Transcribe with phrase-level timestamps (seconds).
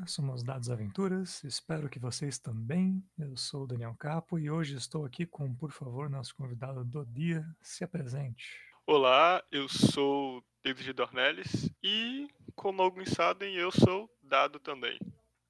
[0.00, 3.04] Olá, somos Dados Aventuras, espero que vocês também.
[3.18, 7.04] Eu sou o Daniel Capo e hoje estou aqui com, por favor, nosso convidado do
[7.04, 8.58] dia, se apresente.
[8.86, 14.98] Olá, eu sou David Dornelles e, como alguns sabem, eu sou dado também.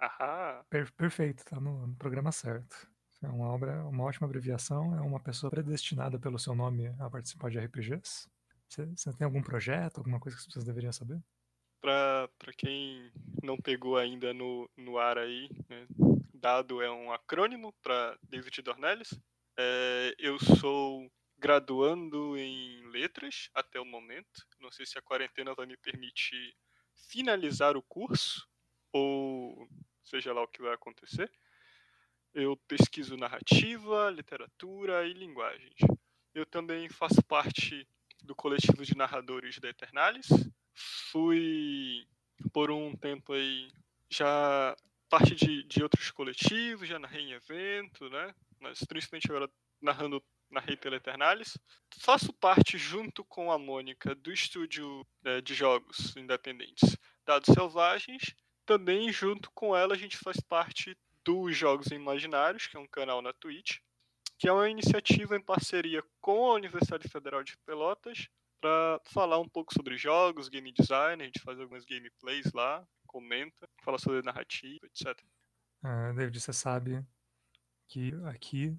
[0.00, 0.64] Ahá!
[0.68, 2.88] Per perfeito, tá no, no, programa certo.
[3.22, 7.50] É uma obra, uma ótima abreviação, é uma pessoa predestinada pelo seu nome a participar
[7.50, 8.28] de RPGs.
[8.68, 11.22] Você, você tem algum projeto, alguma coisa que as pessoas deveriam saber?
[11.80, 13.10] Para quem
[13.42, 15.86] não pegou ainda no, no ar aí, né,
[16.34, 19.18] dado é um acrônimo para David Dornelles.
[19.56, 24.46] É, eu sou graduando em letras até o momento.
[24.60, 26.54] Não sei se a quarentena vai me permitir
[27.08, 28.46] finalizar o curso
[28.92, 29.68] ou
[30.04, 31.30] seja lá o que vai acontecer.
[32.32, 35.74] Eu pesquiso narrativa, literatura e linguagens.
[36.34, 37.88] Eu também faço parte
[38.22, 40.28] do coletivo de narradores da Eternalis,
[41.10, 42.06] fui
[42.52, 43.70] por um tempo aí
[44.08, 44.76] já
[45.08, 48.34] parte de, de outros coletivos, já narrei em evento, né?
[48.58, 49.50] Mas principalmente agora
[49.80, 51.56] narrando narrei pela Eternalis.
[52.00, 58.34] Faço parte junto com a Mônica do estúdio é, de jogos independentes Dados Selvagens.
[58.66, 63.20] Também junto com ela a gente faz parte dos Jogos Imaginários, que é um canal
[63.20, 63.78] na Twitch,
[64.38, 68.28] que é uma iniciativa em parceria com a Universidade Federal de Pelotas
[68.60, 73.68] para falar um pouco sobre jogos, game design, a gente faz algumas gameplays lá, comenta,
[73.82, 75.18] fala sobre narrativa, etc.
[75.82, 77.04] Uh, David, você sabe
[77.88, 78.76] que aqui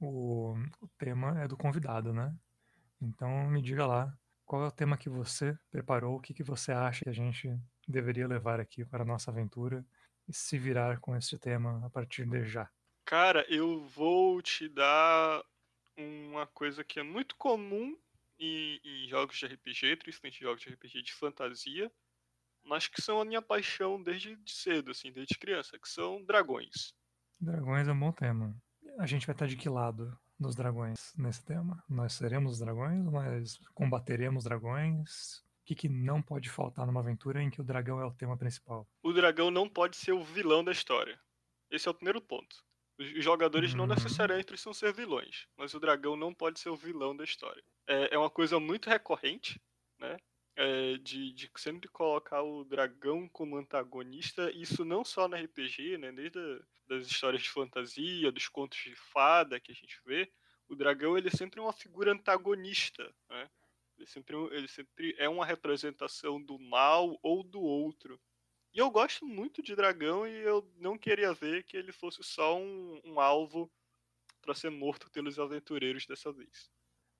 [0.00, 2.34] o, o tema é do convidado, né?
[3.00, 6.72] Então me diga lá, qual é o tema que você preparou, o que, que você
[6.72, 9.84] acha que a gente deveria levar aqui para a nossa aventura
[10.28, 12.70] e se virar com esse tema a partir de já?
[13.04, 15.42] Cara, eu vou te dar
[15.96, 17.96] uma coisa que é muito comum
[18.40, 21.92] em, em jogos de RPG, principalmente jogos de RPG de fantasia,
[22.64, 26.94] mas que são a minha paixão desde cedo, assim, desde criança, que são dragões.
[27.38, 28.56] Dragões é um bom tema.
[28.98, 31.82] A gente vai estar de que lado dos dragões nesse tema?
[31.88, 33.04] Nós seremos dragões?
[33.04, 35.38] Nós combateremos dragões?
[35.38, 38.36] O que, que não pode faltar numa aventura em que o dragão é o tema
[38.36, 38.88] principal?
[39.02, 41.20] O dragão não pode ser o vilão da história.
[41.70, 42.56] Esse é o primeiro ponto.
[43.00, 43.78] Os jogadores uhum.
[43.78, 47.64] não necessariamente precisam ser vilões, mas o dragão não pode ser o vilão da história.
[47.86, 49.58] É, é uma coisa muito recorrente,
[49.98, 50.18] né?
[50.54, 56.12] É, de, de, sempre colocar o dragão como antagonista, isso não só na RPG, né?
[56.12, 60.30] Desde a, das histórias de fantasia, dos contos de fada que a gente vê,
[60.68, 63.48] o dragão ele é sempre é uma figura antagonista, né?
[63.96, 68.20] Ele sempre, ele sempre é uma representação do mal ou do outro.
[68.72, 72.56] E eu gosto muito de dragão e eu não queria ver que ele fosse só
[72.56, 73.70] um, um alvo
[74.40, 76.70] para ser morto pelos aventureiros dessa vez.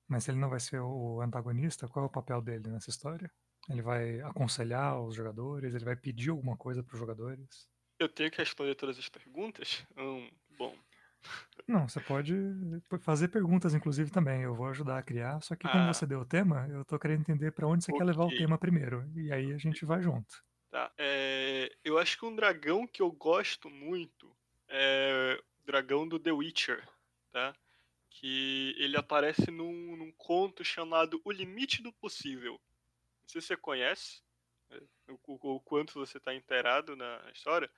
[0.07, 3.31] Mas ele não vai ser o antagonista, qual é o papel dele nessa história?
[3.69, 5.73] Ele vai aconselhar os jogadores?
[5.73, 7.69] Ele vai pedir alguma coisa para os jogadores?
[7.99, 9.85] Eu tenho que responder todas as perguntas?
[9.95, 10.75] Hum, bom.
[11.67, 12.33] Não, você pode
[13.01, 14.41] fazer perguntas, inclusive, também.
[14.41, 15.39] Eu vou ajudar a criar.
[15.41, 15.93] Só que, ah.
[15.93, 17.99] você deu o tema, eu tô querendo entender para onde você okay.
[17.99, 19.07] quer levar o tema primeiro.
[19.15, 20.43] E aí a gente vai junto.
[20.71, 20.89] Tá.
[20.97, 24.33] É, eu acho que um dragão que eu gosto muito
[24.69, 26.87] é o dragão do The Witcher,
[27.29, 27.53] tá?
[28.09, 32.53] Que ele aparece num, num conto chamado O Limite do Possível.
[32.53, 34.21] Não sei se você conhece,
[34.69, 34.79] né,
[35.09, 37.69] o, o, o quanto você está inteirado na história,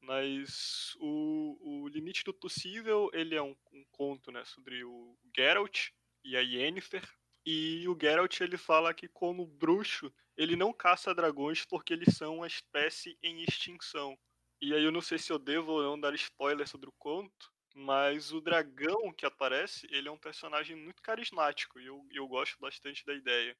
[0.00, 5.90] mas o, o Limite do Possível ele é um, um conto né, sobre o Geralt
[6.24, 7.06] e a Yennefer,
[7.44, 12.36] e o Geralt ele fala que como bruxo, ele não caça dragões porque eles são
[12.36, 14.16] uma espécie em extinção.
[14.62, 17.52] E aí eu não sei se eu devo ou não dar spoiler sobre o conto,
[17.74, 22.56] mas o dragão que aparece, ele é um personagem muito carismático e eu, eu gosto
[22.60, 23.56] bastante da ideia.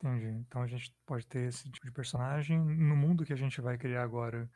[0.00, 0.26] Entendi.
[0.26, 3.78] Então a gente pode ter esse tipo de personagem no mundo que a gente vai
[3.78, 4.50] criar agora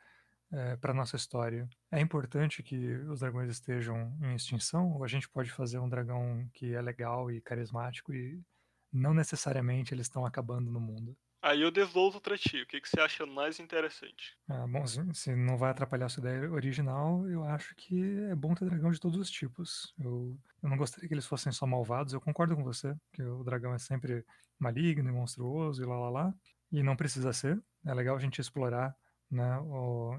[0.51, 1.69] é, para nossa história.
[1.91, 6.49] É importante que os dragões estejam em extinção ou a gente pode fazer um dragão
[6.53, 8.41] que é legal e carismático e
[8.91, 11.17] não necessariamente eles estão acabando no mundo?
[11.47, 12.61] Aí eu devolvo para ti.
[12.61, 14.37] O que, que você acha mais interessante?
[14.49, 18.53] Ah, bom, se, não vai atrapalhar a sua ideia original, eu acho que é bom
[18.53, 19.93] ter dragão de todos os tipos.
[19.97, 22.11] Eu, eu não gostaria que eles fossem só malvados.
[22.11, 24.25] Eu concordo com você, que o dragão é sempre
[24.59, 26.33] maligno e monstruoso e lá lá lá.
[26.69, 27.57] E não precisa ser.
[27.85, 28.93] É legal a gente explorar
[29.31, 29.57] né,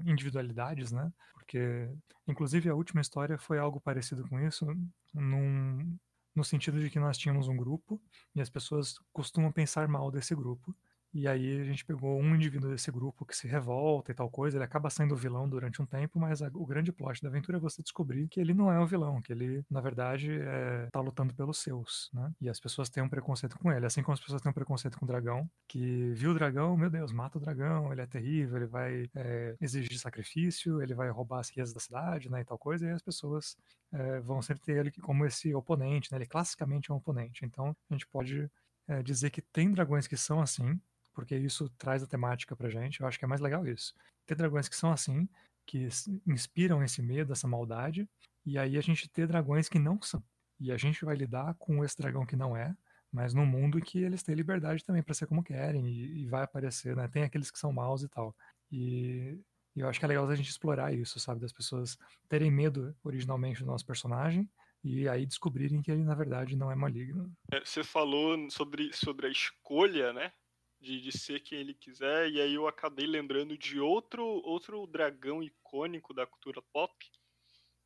[0.07, 1.13] individualidades, né?
[1.35, 1.91] Porque,
[2.27, 4.65] inclusive, a última história foi algo parecido com isso,
[5.13, 5.95] num,
[6.35, 8.01] no sentido de que nós tínhamos um grupo
[8.33, 10.75] e as pessoas costumam pensar mal desse grupo.
[11.13, 14.57] E aí a gente pegou um indivíduo desse grupo que se revolta e tal coisa,
[14.57, 17.59] ele acaba sendo vilão durante um tempo, mas a, o grande plot da aventura é
[17.59, 21.33] você descobrir que ele não é o vilão, que ele, na verdade, é, tá lutando
[21.33, 22.31] pelos seus, né?
[22.39, 24.97] E as pessoas têm um preconceito com ele, assim como as pessoas têm um preconceito
[24.99, 28.57] com o dragão, que viu o dragão, meu Deus, mata o dragão, ele é terrível,
[28.57, 32.57] ele vai é, exigir sacrifício, ele vai roubar as riquezas da cidade, né, e tal
[32.57, 33.57] coisa, e as pessoas
[33.91, 36.17] é, vão sempre ter ele como esse oponente, né?
[36.17, 37.45] Ele classicamente é um oponente.
[37.45, 38.49] Então, a gente pode
[38.87, 40.79] é, dizer que tem dragões que são assim,
[41.19, 43.01] porque isso traz a temática pra gente.
[43.01, 43.93] Eu acho que é mais legal isso.
[44.25, 45.27] Ter dragões que são assim,
[45.65, 45.89] que
[46.25, 48.07] inspiram esse medo, essa maldade,
[48.45, 50.23] e aí a gente ter dragões que não são.
[50.57, 52.73] E a gente vai lidar com esse dragão que não é,
[53.11, 56.43] mas num mundo que eles têm liberdade também para ser como querem e, e, vai
[56.43, 57.05] aparecer, né?
[57.09, 58.33] Tem aqueles que são maus e tal.
[58.71, 59.37] E,
[59.75, 61.41] e eu acho que é legal a gente explorar isso, sabe?
[61.41, 61.97] Das pessoas
[62.29, 64.49] terem medo originalmente do nosso personagem
[64.83, 67.29] e aí descobrirem que ele na verdade não é maligno.
[67.51, 70.31] É, você falou sobre, sobre a escolha, né?
[70.79, 75.43] De, de ser quem ele quiser, e aí eu acabei lembrando de outro, outro dragão
[75.43, 76.93] icônico da cultura pop,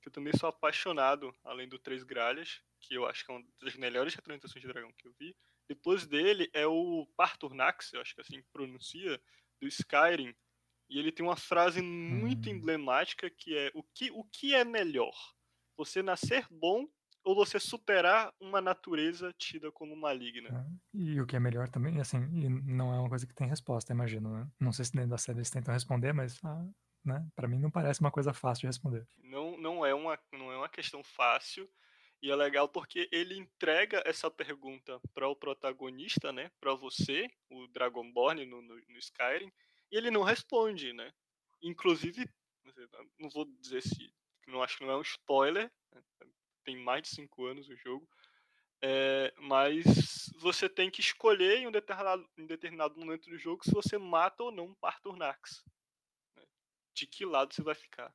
[0.01, 3.45] que eu também sou apaixonado, além do Três Gralhas, que eu acho que é uma
[3.61, 5.35] das melhores representações de dragão que eu vi.
[5.67, 9.21] Depois dele é o Parturnax, eu acho que é assim que pronuncia,
[9.61, 10.35] do Skyrim,
[10.89, 12.51] e ele tem uma frase muito hum.
[12.51, 15.15] emblemática que é o que, o que é melhor?
[15.77, 16.87] Você nascer bom
[17.23, 20.49] ou você superar uma natureza tida como maligna.
[20.49, 23.47] É, e o que é melhor também, assim, e não é uma coisa que tem
[23.47, 24.47] resposta, imagino, né?
[24.59, 26.65] Não sei se dentro da série eles tentam responder, mas ah,
[27.03, 29.07] né, para mim não parece uma coisa fácil de responder.
[29.23, 31.69] Não, não, é uma, não é uma questão fácil,
[32.21, 37.67] e é legal porque ele entrega essa pergunta para o protagonista, né, para você, o
[37.67, 39.51] Dragonborn no, no, no Skyrim,
[39.91, 41.11] e ele não responde, né?
[41.61, 42.27] Inclusive,
[43.19, 44.13] não vou dizer se,
[44.47, 45.71] não acho que não é um spoiler?
[46.63, 48.07] Tem mais de cinco anos o jogo.
[48.81, 53.71] É, mas você tem que escolher em um determinado, em determinado momento do jogo se
[53.71, 55.63] você mata ou não um Parturnax.
[56.35, 56.43] Né?
[56.93, 58.13] De que lado você vai ficar.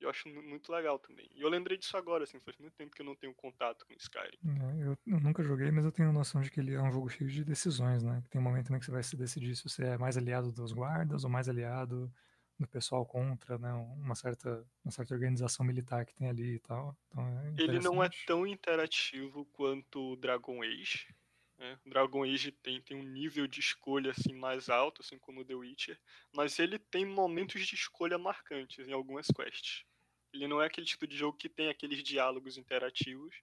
[0.00, 1.28] Eu acho muito legal também.
[1.34, 3.92] E eu lembrei disso agora, assim, faz muito tempo que eu não tenho contato com
[3.94, 4.38] Skyrim.
[4.46, 7.08] É, eu, eu, nunca joguei, mas eu tenho noção de que ele é um jogo
[7.08, 8.22] cheio de decisões, né?
[8.30, 10.72] Tem um momento em que você vai se decidir se você é mais aliado dos
[10.72, 12.10] guardas ou mais aliado
[12.58, 16.96] do pessoal contra, né, uma certa, uma certa organização militar que tem ali e tal.
[17.06, 21.14] Então é Ele não é tão interativo quanto o Dragon Age.
[21.56, 21.78] Né?
[21.86, 25.44] O Dragon Age tem, tem um nível de escolha assim mais alto, assim como o
[25.44, 26.00] The Witcher,
[26.34, 29.84] mas ele tem momentos de escolha marcantes em algumas quests.
[30.32, 33.34] Ele não é aquele tipo de jogo que tem aqueles diálogos interativos,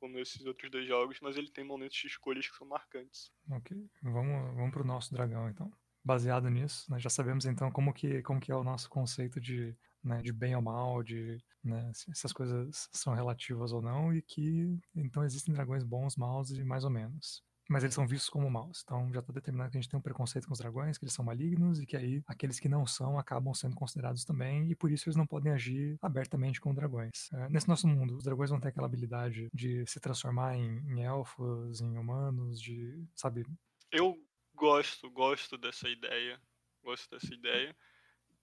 [0.00, 3.32] como esses outros dois jogos, mas ele tem momentos de escolhas que são marcantes.
[3.50, 5.72] Ok, vamos, vamos pro nosso dragão então
[6.04, 9.74] baseado nisso, né, já sabemos então como que, como que é o nosso conceito de,
[10.02, 14.20] né, de bem ou mal, de né, se essas coisas são relativas ou não, e
[14.20, 17.42] que então existem dragões bons, maus e mais ou menos.
[17.66, 18.82] Mas eles são vistos como maus.
[18.84, 21.14] Então já está determinado que a gente tem um preconceito com os dragões, que eles
[21.14, 24.92] são malignos e que aí aqueles que não são acabam sendo considerados também, e por
[24.92, 27.32] isso eles não podem agir abertamente com dragões.
[27.32, 31.02] É, nesse nosso mundo, os dragões vão ter aquela habilidade de se transformar em, em
[31.02, 33.46] elfos, em humanos, de, sabe,
[33.90, 34.16] eu
[34.54, 36.40] Gosto, gosto dessa ideia.
[36.82, 37.76] Gosto dessa ideia.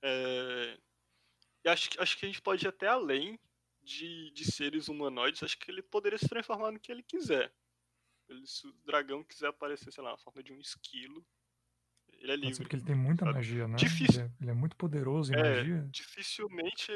[0.02, 0.78] É,
[1.64, 3.40] e acho, acho que a gente pode ir até além
[3.84, 5.44] de, de seres humanoides.
[5.44, 7.54] Acho que ele poderia se transformar no que ele quiser.
[8.28, 11.26] Ele, se o dragão quiser aparecer, sei lá, na forma de um esquilo,
[12.14, 12.64] ele é livre.
[12.64, 13.76] Porque ele tem muita magia, né?
[13.76, 14.22] Difícil...
[14.22, 15.88] Ele, é, ele, é, muito poderoso em é, magia.
[15.92, 16.92] Dificilmente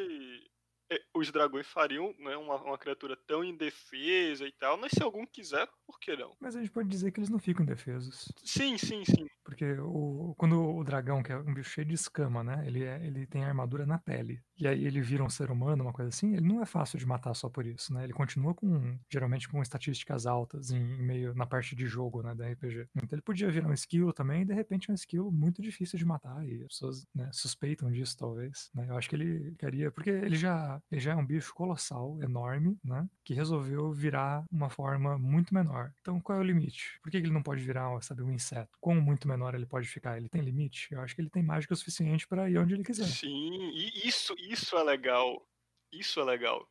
[1.13, 5.67] os dragões fariam né, uma, uma, criatura tão indefesa e tal, mas se algum quiser,
[5.85, 6.35] por que não?
[6.39, 8.31] Mas a gente pode dizer que eles não ficam indefesos.
[8.43, 9.27] Sim, sim, sim.
[9.43, 12.63] Porque o, quando o dragão, que é um bicho cheio de escama, né?
[12.67, 14.41] Ele, é, ele tem armadura na pele.
[14.57, 17.05] E aí ele vira um ser humano, uma coisa assim, ele não é fácil de
[17.05, 18.03] matar só por isso, né?
[18.03, 22.33] Ele continua com, geralmente, com estatísticas altas em, em meio, na parte de jogo, né,
[22.33, 22.87] da RPG.
[22.95, 26.05] Então ele podia virar um skill também, e de repente um skill muito difícil de
[26.05, 28.69] matar, e as pessoas né, suspeitam disso, talvez.
[28.73, 28.85] Né?
[28.89, 32.77] Eu acho que ele queria, porque ele já, ele já é um bicho colossal, enorme,
[32.83, 33.07] né?
[33.23, 35.91] Que resolveu virar uma forma muito menor.
[36.01, 36.99] Então qual é o limite?
[37.01, 38.77] Por que ele não pode virar, sabe, um inseto?
[38.79, 40.17] Quão muito menor ele pode ficar?
[40.17, 40.87] Ele tem limite?
[40.91, 43.05] Eu acho que ele tem mágica o suficiente para ir onde ele quiser.
[43.05, 45.47] Sim, e isso, isso é legal.
[45.91, 46.67] Isso é legal.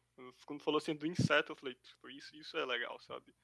[0.47, 3.35] Quando falou assim do inseto, eu falei, tipo, isso, isso é legal, sabe?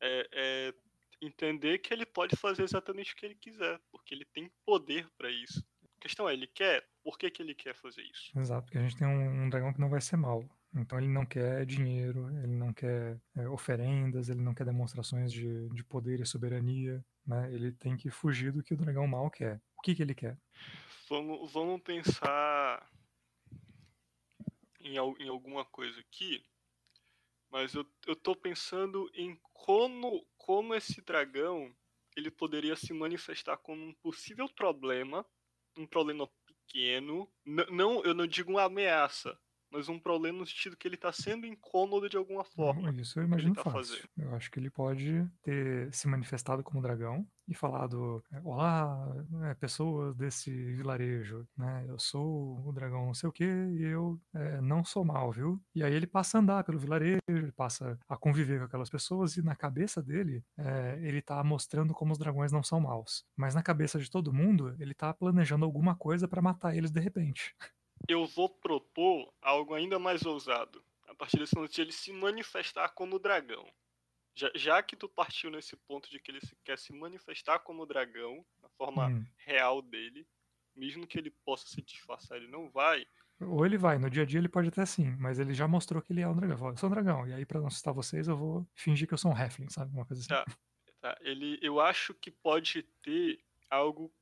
[0.00, 0.74] É, é
[1.20, 5.30] entender que ele pode fazer exatamente o que ele quiser, porque ele tem poder para
[5.30, 5.62] isso.
[5.98, 6.86] A questão é, ele quer?
[7.02, 8.38] Por que, que ele quer fazer isso?
[8.38, 10.44] Exato, porque a gente tem um, um dragão que não vai ser mal.
[10.74, 15.68] Então ele não quer dinheiro, ele não quer é, oferendas, ele não quer demonstrações de,
[15.70, 17.04] de poder e soberania.
[17.26, 17.52] Né?
[17.52, 19.60] Ele tem que fugir do que o dragão mal quer.
[19.76, 20.38] O que, que ele quer?
[21.08, 22.88] Vamos, vamos pensar
[24.80, 26.44] em, em alguma coisa aqui,
[27.50, 31.74] mas eu, eu tô pensando em como, como esse dragão
[32.16, 35.24] ele poderia se manifestar como um possível problema,
[35.76, 39.38] um problema pequeno, não, eu não digo uma ameaça,
[39.70, 42.90] mas um problema no sentido que ele está sendo incômodo de alguma forma.
[43.00, 43.96] Isso eu imagino tá fácil.
[43.96, 44.08] Fazendo.
[44.18, 49.12] Eu acho que ele pode ter se manifestado como dragão e falado: é, Olá,
[49.44, 51.84] é, pessoas desse vilarejo, né?
[51.88, 55.60] Eu sou o dragão não sei o que e eu é, não sou mal, viu?
[55.74, 59.36] E aí ele passa a andar pelo vilarejo, ele passa a conviver com aquelas pessoas
[59.36, 63.24] e na cabeça dele é, ele tá mostrando como os dragões não são maus.
[63.36, 67.00] Mas na cabeça de todo mundo ele tá planejando alguma coisa para matar eles de
[67.00, 67.54] repente.
[68.08, 70.82] eu vou propor algo ainda mais ousado.
[71.06, 73.66] A partir desse momento, ele se manifestar como dragão.
[74.34, 78.44] Já, já, que tu partiu nesse ponto de que ele quer se manifestar como dragão,
[78.62, 79.24] na forma hum.
[79.38, 80.26] real dele,
[80.74, 83.06] mesmo que ele possa se disfarçar, ele não vai.
[83.40, 86.00] Ou ele vai, no dia a dia ele pode até sim, mas ele já mostrou
[86.00, 86.68] que ele é um dragão.
[86.68, 89.18] Eu sou um dragão, e aí pra não assustar vocês, eu vou fingir que eu
[89.18, 89.92] sou um Heflin, sabe?
[89.92, 90.28] Uma coisa assim.
[90.28, 90.44] Tá,
[91.00, 91.18] tá.
[91.22, 94.12] Ele, eu acho que pode ter algo.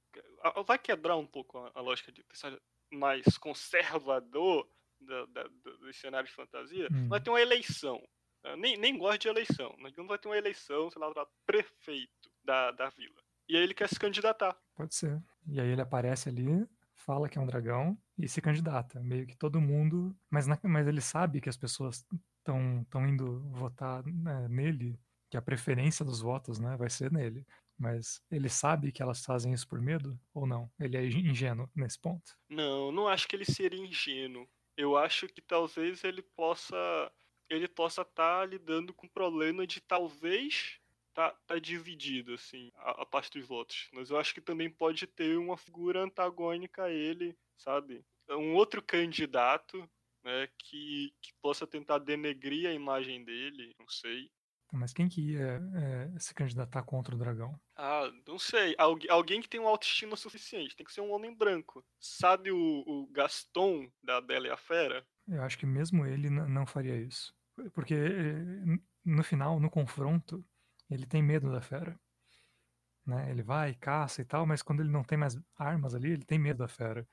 [0.66, 2.56] Vai quebrar um pouco a, a lógica de pensar
[2.92, 4.68] mais conservador
[5.00, 7.08] do, cenário de fantasia, hum.
[7.08, 8.02] vai ter uma eleição.
[8.44, 9.74] Eu nem, nem gosto de eleição.
[9.78, 13.20] Mas não vai ter uma eleição, sei lá, para prefeito da, da vila.
[13.48, 14.56] E aí ele quer se candidatar.
[14.74, 15.22] Pode ser.
[15.46, 19.00] E aí ele aparece ali, fala que é um dragão e se candidata.
[19.00, 20.16] Meio que todo mundo.
[20.30, 22.04] Mas, na, mas ele sabe que as pessoas
[22.38, 24.98] estão indo votar né, nele,
[25.30, 27.46] que a preferência dos votos né, vai ser nele.
[27.78, 30.70] Mas ele sabe que elas fazem isso por medo ou não?
[30.80, 32.36] Ele é ingênuo nesse ponto?
[32.48, 34.48] Não, não acho que ele seria ingênuo.
[34.76, 36.76] Eu acho que talvez ele possa
[37.48, 40.78] ele possa estar tá lidando com o problema de talvez
[41.14, 43.88] tá, tá dividido assim a, a parte dos votos.
[43.92, 48.04] Mas eu acho que também pode ter uma figura antagônica a ele, sabe?
[48.28, 49.88] Um outro candidato
[50.22, 54.30] né, que, que possa tentar denegrir a imagem dele, não sei.
[54.72, 57.58] Mas quem que ia é, se candidatar contra o dragão?
[57.74, 58.74] Ah, não sei.
[58.76, 60.76] Algu alguém que tem uma autoestima suficiente.
[60.76, 61.84] Tem que ser um homem branco.
[61.98, 65.06] Sabe o, o Gaston da Bela e a Fera?
[65.26, 67.34] Eu acho que mesmo ele não faria isso.
[67.72, 70.44] Porque eh, no final, no confronto,
[70.90, 71.98] ele tem medo da fera.
[73.06, 73.30] Né?
[73.30, 76.38] Ele vai, caça e tal, mas quando ele não tem mais armas ali, ele tem
[76.38, 77.08] medo da fera.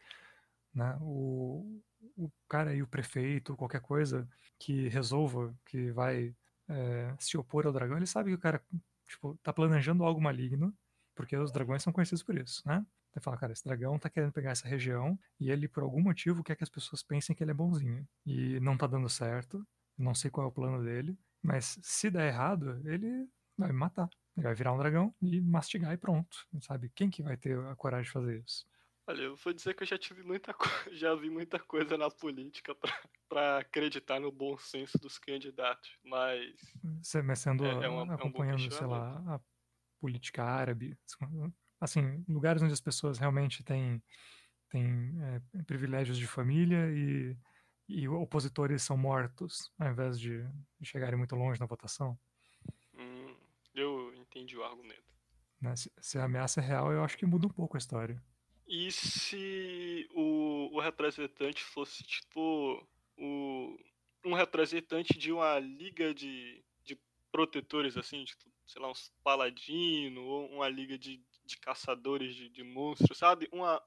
[0.74, 0.98] Né?
[1.02, 1.82] O,
[2.18, 4.28] o cara aí, o prefeito, qualquer coisa
[4.60, 6.36] que resolva que vai
[6.70, 8.64] é, se opor ao dragão, ele sabe que o cara
[9.08, 10.74] tipo, tá planejando algo maligno,
[11.16, 12.86] porque os dragões são conhecidos por isso, né?
[13.16, 16.44] Ele fala, cara, esse dragão tá querendo pegar essa região e ele, por algum motivo,
[16.44, 18.06] quer que as pessoas pensem que ele é bonzinho.
[18.26, 19.66] E não tá dando certo,
[19.98, 24.10] não sei qual é o plano dele, mas se der errado, ele vai me matar.
[24.36, 26.46] Ele vai virar um dragão e mastigar e pronto.
[26.62, 26.92] Sabe?
[26.94, 28.66] Quem que vai ter a coragem de fazer isso?
[29.08, 30.56] Olha, eu vou dizer que eu já tive muita
[30.92, 32.76] já vi muita coisa na política
[33.30, 36.56] para acreditar no bom senso dos candidatos, mas.
[37.02, 39.40] Você, mas sendo é, é uma, acompanhando, é um sei lá, a
[40.00, 40.98] política árabe,
[41.80, 44.02] assim, lugares onde as pessoas realmente têm,
[44.70, 47.38] têm é, privilégios de família e,
[47.88, 50.44] e opositores são mortos, ao invés de,
[50.80, 52.18] de chegarem muito longe na votação.
[52.96, 53.36] Hum,
[53.76, 55.14] eu entendi o argumento.
[55.62, 55.76] Né?
[55.76, 58.22] Se, se a ameaça é real, eu acho que muda um pouco a história.
[58.68, 63.78] E se o, o representante fosse, tipo, o,
[64.24, 67.00] um representante de uma liga de, de
[67.32, 72.64] protetores, assim, tipo, sei lá, uns paladinos, ou uma liga de, de caçadores de, de
[72.64, 73.48] monstros, sabe?
[73.52, 73.82] Uma,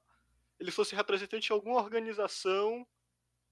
[0.59, 2.87] ele fosse representante de alguma organização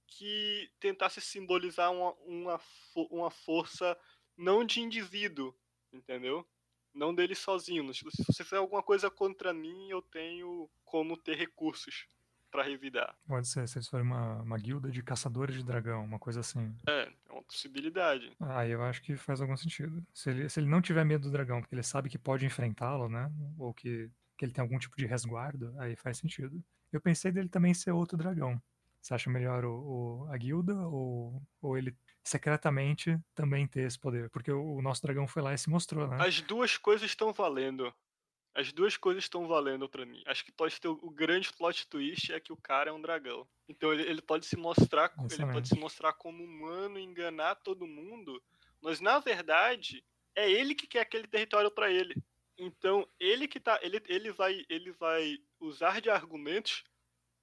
[0.08, 2.62] que tentasse simbolizar uma, uma,
[3.12, 3.98] uma força
[4.38, 5.54] não de indivíduo,
[5.92, 6.48] entendeu?
[6.98, 7.90] Não dele sozinho.
[7.94, 12.08] Tipo, se você fizer alguma coisa contra mim, eu tenho como ter recursos
[12.50, 13.16] para revidar.
[13.28, 16.74] Pode ser, se eles forem uma, uma guilda de caçadores de dragão, uma coisa assim.
[16.88, 18.32] É, é uma possibilidade.
[18.40, 20.04] Ah, eu acho que faz algum sentido.
[20.14, 23.10] Se ele, se ele não tiver medo do dragão, porque ele sabe que pode enfrentá-lo,
[23.10, 23.32] né?
[23.58, 26.64] Ou que, que ele tem algum tipo de resguardo, aí faz sentido.
[26.92, 28.62] Eu pensei dele também ser outro dragão.
[29.08, 34.30] Você acha melhor o, o a guilda ou, ou ele secretamente também ter esse poder.
[34.30, 36.18] Porque o, nosso dragão foi lá e se mostrou, né?
[36.20, 37.94] As duas coisas estão valendo.
[38.54, 40.22] As duas coisas estão valendo para mim.
[40.26, 43.00] Acho que pode ter o, o, grande plot twist é que o cara é um
[43.00, 43.48] dragão.
[43.70, 45.42] Então ele, ele pode se mostrar, Excelente.
[45.42, 48.44] ele pode se mostrar como humano, enganar todo mundo,
[48.82, 50.04] mas na verdade
[50.36, 52.22] é ele que quer aquele território para ele.
[52.58, 56.84] Então ele que tá, ele, ele vai, ele vai usar de argumentos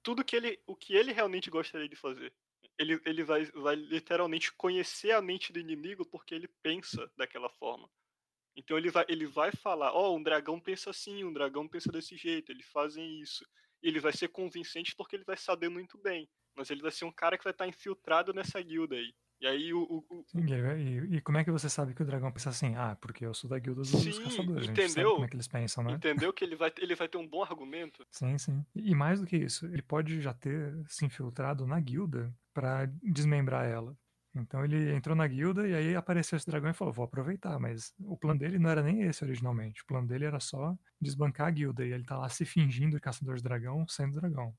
[0.05, 2.31] tudo que ele, o que ele realmente gostaria de fazer
[2.77, 7.89] ele, ele vai, vai literalmente conhecer a mente do inimigo porque ele pensa daquela forma.
[8.55, 11.91] Então ele vai, ele vai falar, ó, oh, um dragão pensa assim, um dragão pensa
[11.91, 13.45] desse jeito, eles fazem isso.
[13.81, 16.29] Ele vai ser convincente porque ele vai saber muito bem.
[16.55, 19.13] Mas ele vai ser um cara que vai estar infiltrado nessa guilda aí.
[19.39, 19.83] E aí o.
[19.83, 22.75] o, Sim, e, e, como é que você sabe que o dragão pensa assim?
[22.75, 24.69] Ah, porque eu sou da guilda dos sim, caçadores.
[24.69, 25.13] Entendeu?
[25.13, 25.93] Como é que eles pensam, né?
[25.93, 28.05] Entendeu que ele vai, ele vai ter um bom argumento.
[28.11, 28.65] Sim, sim.
[28.73, 33.65] E mais do que isso, ele pode já ter se infiltrado na guilda para desmembrar
[33.65, 33.95] ela.
[34.33, 37.59] Então ele entrou na guilda e aí apareceu esse dragão e falou: vou aproveitar.
[37.59, 39.81] Mas o plano dele não era nem esse originalmente.
[39.81, 41.85] O plano dele era só desbancar a guilda.
[41.85, 44.53] E ele tá lá se fingindo de caçador de dragão, sendo dragão.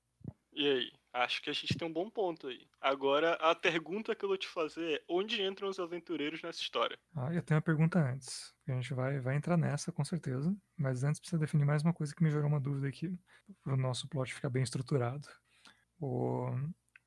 [0.52, 0.92] E aí?
[1.16, 2.68] Acho que a gente tem um bom ponto aí.
[2.78, 6.98] Agora, a pergunta que eu vou te fazer é: onde entram os aventureiros nessa história?
[7.14, 8.54] Ah, eu tenho uma pergunta antes.
[8.68, 10.54] A gente vai, vai entrar nessa, com certeza.
[10.76, 13.18] Mas antes precisa definir mais uma coisa que me gerou uma dúvida aqui.
[13.64, 15.26] Para o nosso plot ficar bem estruturado.
[15.98, 16.50] O...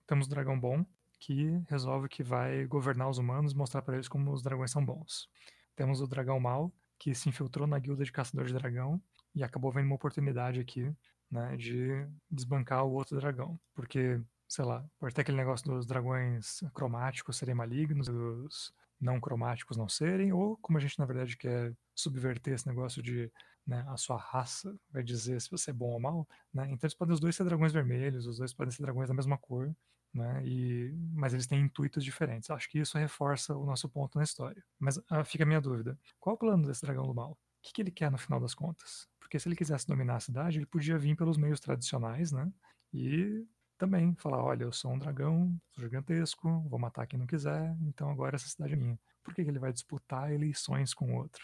[0.07, 0.83] Temos o dragão bom,
[1.19, 4.83] que resolve que vai governar os humanos e mostrar para eles como os dragões são
[4.83, 5.29] bons.
[5.75, 8.99] Temos o dragão mal, que se infiltrou na guilda de caçador de dragão
[9.35, 10.91] e acabou vendo uma oportunidade aqui,
[11.31, 13.59] né, de desbancar o outro dragão.
[13.74, 19.77] Porque, sei lá, pode ter aquele negócio dos dragões cromáticos serem malignos, dos não cromáticos
[19.77, 23.31] não serem, ou como a gente na verdade quer subverter esse negócio de
[23.65, 26.65] né, a sua raça vai dizer se você é bom ou mal, né?
[26.65, 29.38] Então eles podem os dois ser dragões vermelhos, os dois podem ser dragões da mesma
[29.38, 29.74] cor,
[30.13, 30.41] né?
[30.45, 32.50] E, mas eles têm intuitos diferentes.
[32.50, 34.63] Acho que isso reforça o nosso ponto na história.
[34.79, 37.38] Mas ah, fica a minha dúvida: qual o plano desse dragão do mal?
[37.59, 39.07] O que, que ele quer no final das contas?
[39.19, 42.51] Porque se ele quisesse dominar a cidade, ele podia vir pelos meios tradicionais, né?
[42.93, 43.45] E
[43.77, 48.09] também falar: olha, eu sou um dragão sou gigantesco, vou matar quem não quiser, então
[48.09, 48.99] agora essa cidade é minha.
[49.23, 51.43] Por que, que ele vai disputar eleições com o outro?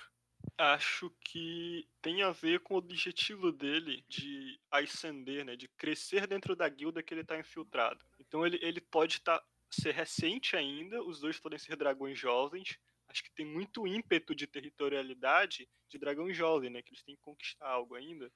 [0.57, 6.55] acho que tem a ver com o objetivo dele de ascender, né, de crescer dentro
[6.55, 8.05] da guilda que ele está infiltrado.
[8.19, 12.77] Então ele, ele pode estar tá, ser recente ainda, os dois podem ser dragões jovens.
[13.15, 17.21] Acho que tem muito ímpeto de territorialidade de dragão jovem, né, que eles têm que
[17.21, 18.29] conquistar algo ainda.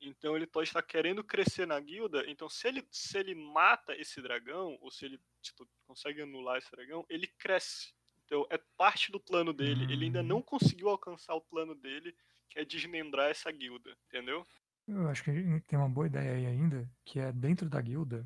[0.00, 2.22] Então ele pode estar querendo crescer na guilda.
[2.28, 6.70] Então se ele, se ele mata esse dragão, ou se ele tipo, consegue anular esse
[6.70, 7.92] dragão, ele cresce.
[8.24, 9.92] Então é parte do plano dele.
[9.92, 10.42] Ele ainda não hum.
[10.42, 12.16] conseguiu alcançar o plano dele,
[12.48, 14.46] que é desmembrar essa guilda, entendeu?
[14.86, 15.32] Eu acho que
[15.66, 18.24] tem uma boa ideia aí ainda, que é dentro da guilda,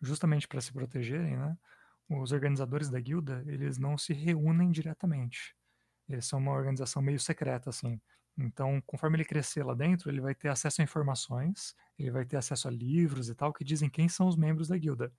[0.00, 1.58] justamente para se protegerem, né?
[2.08, 5.54] Os organizadores da guilda, eles não se reúnem diretamente.
[6.08, 8.00] Eles são uma organização meio secreta, assim.
[8.38, 12.36] Então, conforme ele crescer lá dentro, ele vai ter acesso a informações, ele vai ter
[12.36, 15.12] acesso a livros e tal, que dizem quem são os membros da guilda.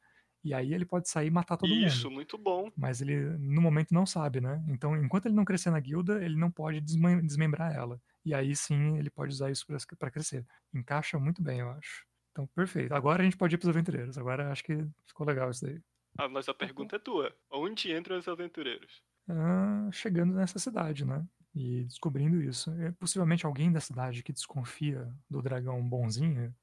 [0.44, 2.10] E aí ele pode sair e matar todo Isso, mundo.
[2.10, 2.70] Isso, muito bom.
[2.76, 4.64] Mas ele, no momento, não sabe, né?
[4.70, 8.02] Então, enquanto ele não crescer na guilda, ele não pode desmembrar ela.
[8.24, 9.66] E aí sim ele pode usar isso
[9.98, 10.46] para crescer.
[10.74, 12.06] Encaixa muito bem, eu acho.
[12.32, 12.94] Então, perfeito.
[12.94, 14.18] Agora a gente pode ir pros aventureiros.
[14.18, 15.82] Agora acho que ficou legal isso daí.
[16.20, 17.34] Ah, mas a pergunta é tua.
[17.50, 19.02] Onde entram os aventureiros?
[19.30, 21.26] Ah, chegando nessa cidade, né?
[21.56, 22.72] E descobrindo isso.
[22.72, 26.54] É, possivelmente alguém da cidade que desconfia do dragão bonzinho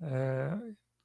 [0.00, 0.56] é,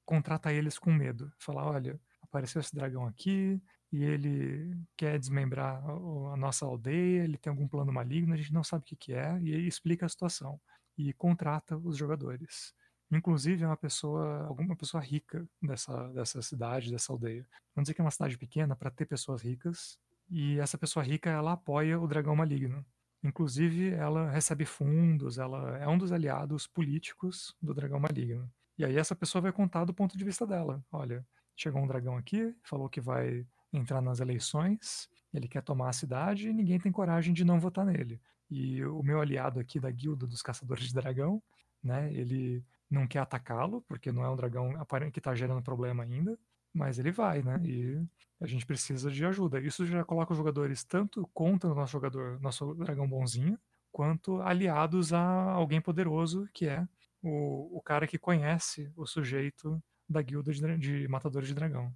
[0.05, 1.33] contrata eles com medo.
[1.39, 3.59] Falar, olha, apareceu esse dragão aqui
[3.91, 8.63] e ele quer desmembrar a, nossa aldeia, ele tem algum plano maligno, a gente não
[8.63, 10.61] sabe o que, que é, e ele explica a situação
[10.95, 12.71] e contrata os jogadores.
[13.11, 17.45] Inclusive é uma pessoa, alguma pessoa rica dessa, dessa cidade, dessa aldeia.
[17.75, 19.97] Vamos dizer que é uma cidade pequena para ter pessoas ricas,
[20.29, 22.85] e essa pessoa rica ela apoia o dragão maligno.
[23.23, 28.49] Inclusive, ela recebe fundos, ela é um dos aliados políticos do dragão maligno.
[28.77, 30.81] E aí essa pessoa vai contar do ponto de vista dela.
[30.91, 35.93] Olha, chegou um dragão aqui, falou que vai entrar nas eleições, ele quer tomar a
[35.93, 38.21] cidade e ninguém tem coragem de não votar nele.
[38.49, 41.41] E o meu aliado aqui da guilda dos caçadores de dragão,
[41.83, 44.73] né, ele não quer atacá-lo, porque não é um dragão
[45.11, 46.37] que está gerando problema ainda,
[46.73, 47.61] mas ele vai, né?
[47.63, 48.01] E
[48.41, 49.59] a gente precisa de ajuda.
[49.59, 53.59] Isso já coloca os jogadores tanto contra o nosso jogador, nosso dragão bonzinho,
[53.91, 56.87] quanto aliados a alguém poderoso que é
[57.21, 61.93] o, o cara que conhece o sujeito da guilda de, de matadores de dragão.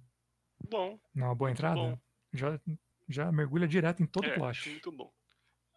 [0.68, 0.98] Bom.
[1.14, 1.76] Não é uma boa entrada?
[1.76, 1.98] Bom.
[2.32, 2.60] Já,
[3.08, 4.70] já mergulha direto em todo é, o plot.
[4.70, 5.12] Muito bom.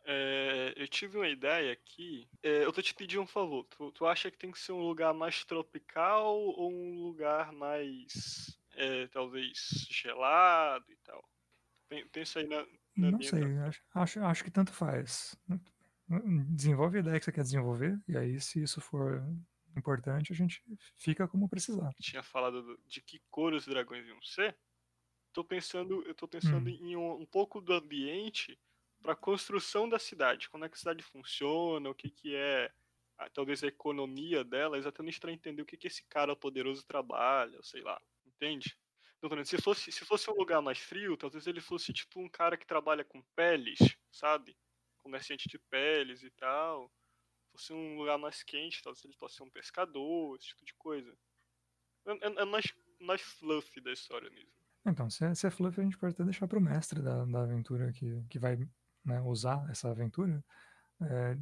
[0.10, 2.30] É, eu tive uma ideia aqui.
[2.42, 3.66] É, eu tô te pedindo um favor.
[3.66, 8.58] Tu, tu, acha que tem que ser um lugar mais tropical ou um lugar mais,
[8.76, 11.30] é, talvez, gelado e tal?
[12.14, 12.66] Pensa aí na.
[12.96, 15.38] na Não sei, acho, acho, acho que tanto faz.
[16.52, 19.22] Desenvolve a ideia que você quer desenvolver, e aí, se isso for
[19.76, 20.64] importante, a gente
[20.96, 21.94] fica como precisar.
[22.00, 24.58] Tinha falado de que cor os dragões iam ser.
[25.34, 26.78] Tô pensando, eu tô pensando hum.
[26.82, 28.58] em um, um, pouco do ambiente
[29.02, 30.50] para a construção da cidade.
[30.50, 32.72] Como é que a cidade funciona, o que que é,
[33.18, 37.62] a, talvez a economia dela, exatamente para entender o que que esse cara poderoso trabalha,
[37.64, 38.78] sei lá, entende?
[39.22, 42.56] Então, se fosse, se fosse um lugar mais frio, talvez ele fosse tipo um cara
[42.56, 43.80] que trabalha com peles,
[44.12, 44.56] sabe?
[45.08, 46.92] comerciante de peles e tal.
[47.52, 51.18] Fosse um lugar mais quente, talvez ele possa ser um pescador, esse tipo de coisa.
[52.06, 52.66] É, é, é mais,
[53.00, 54.52] mais fluff da história mesmo.
[54.86, 57.44] Então, se é, se é fluff, a gente pode até deixar pro mestre da, da
[57.44, 58.58] aventura que, que vai
[59.08, 60.44] né, usar essa aventura
[61.02, 61.36] é,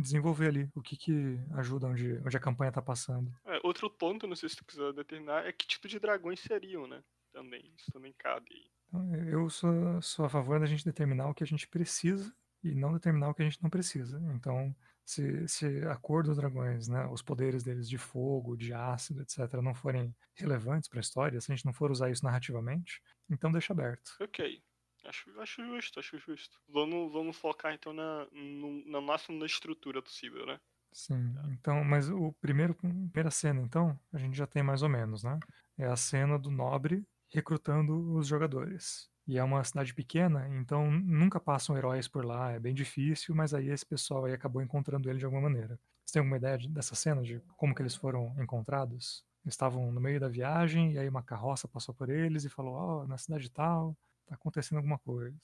[0.00, 3.32] desenvolver ali o que, que ajuda onde, onde a campanha tá passando.
[3.46, 6.86] É, outro ponto, não sei se tu quiser determinar, é que tipo de dragões seriam,
[6.86, 7.02] né?
[7.32, 8.46] Também, isso também cabe.
[8.88, 12.74] Então, eu sou, sou a favor da gente determinar o que a gente precisa e
[12.74, 14.20] não determinar o que a gente não precisa.
[14.34, 19.22] Então, se, se a cor dos dragões, né, os poderes deles de fogo, de ácido,
[19.22, 23.02] etc., não forem relevantes para a história, se a gente não for usar isso narrativamente,
[23.30, 24.16] então deixa aberto.
[24.20, 24.62] Ok.
[25.08, 26.60] Acho, acho justo, acho justo.
[26.68, 30.60] Vamos, vamos focar então na, no, na máxima da estrutura possível, né?
[30.92, 35.22] Sim, então, mas o primeiro, primeira cena, então, a gente já tem mais ou menos,
[35.22, 35.38] né?
[35.78, 39.08] É a cena do nobre recrutando os jogadores.
[39.26, 43.54] E é uma cidade pequena, então nunca passam heróis por lá, é bem difícil, mas
[43.54, 45.78] aí esse pessoal aí acabou encontrando ele de alguma maneira.
[46.04, 49.24] Você tem alguma ideia de, dessa cena, de como que eles foram encontrados?
[49.44, 52.74] Eles estavam no meio da viagem, e aí uma carroça passou por eles e falou,
[52.74, 53.96] ó, oh, na cidade tal,
[54.28, 55.38] tá acontecendo alguma coisa.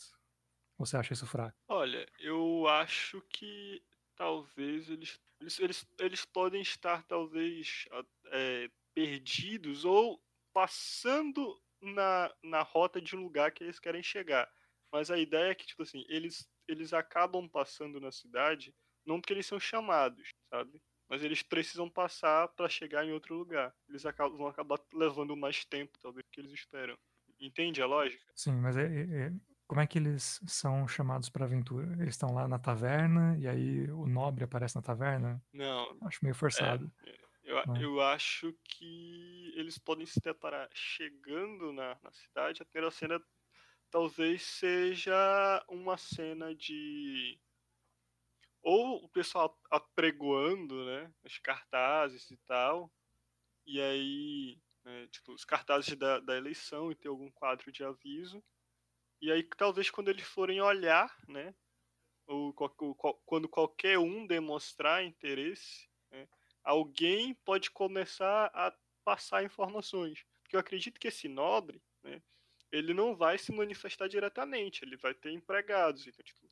[0.78, 1.56] Ou você acha isso fraco?
[1.68, 3.82] Olha, eu acho que
[4.16, 7.86] talvez eles, eles, eles, eles podem estar talvez
[8.26, 14.50] é, perdidos ou passando na, na rota de um lugar que eles querem chegar.
[14.92, 19.32] Mas a ideia é que, tipo assim, eles, eles acabam passando na cidade não porque
[19.32, 20.80] eles são chamados, sabe?
[21.08, 23.74] Mas eles precisam passar para chegar em outro lugar.
[23.88, 26.96] Eles acabam, vão acabar levando mais tempo, talvez, do que eles esperam.
[27.40, 28.24] Entende a lógica?
[28.34, 29.32] Sim, mas é, é,
[29.66, 31.92] como é que eles são chamados para aventura?
[32.00, 35.42] Eles estão lá na taverna e aí o nobre aparece na taverna?
[35.52, 35.96] Não.
[36.02, 36.92] Acho meio forçado.
[37.04, 42.62] É, eu, eu acho que eles podem se deparar chegando na, na cidade.
[42.62, 43.20] A primeira cena
[43.90, 47.38] talvez seja uma cena de.
[48.62, 51.12] Ou o pessoal apregoando, né?
[51.22, 52.92] Os cartazes e tal.
[53.66, 54.58] E aí.
[54.84, 58.44] Né, tipo, os cartazes da, da eleição e ter algum quadro de aviso.
[59.20, 61.54] E aí, talvez quando eles forem olhar, né?
[62.26, 62.94] Ou, ou
[63.24, 66.26] quando qualquer um demonstrar interesse, né,
[66.62, 70.24] alguém pode começar a passar informações.
[70.42, 72.22] Porque eu acredito que esse nobre, né,
[72.72, 76.06] ele não vai se manifestar diretamente, ele vai ter empregados.
[76.06, 76.46] Então, tipo,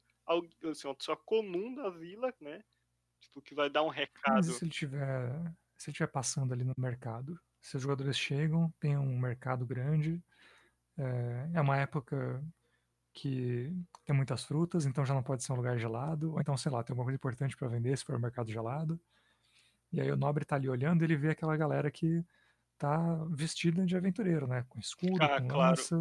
[0.71, 2.65] assim, uma pessoa comum da vila, né?
[3.21, 4.35] Tipo, que vai dar um recado.
[4.35, 5.31] Mas se ele tiver,
[5.77, 10.23] se ele estiver passando ali no mercado, se os jogadores chegam, tem um mercado grande,
[10.99, 12.45] é, é uma época
[13.15, 13.73] que
[14.05, 16.83] tem muitas frutas, então já não pode ser um lugar gelado, ou então, sei lá,
[16.83, 19.01] tem alguma coisa importante para vender se for um mercado gelado.
[19.93, 22.25] E aí o nobre tá ali olhando e ele vê aquela galera que
[22.79, 24.65] tá vestida de aventureiro, né?
[24.69, 25.71] Com escudo, ah, com claro.
[25.71, 26.01] lança,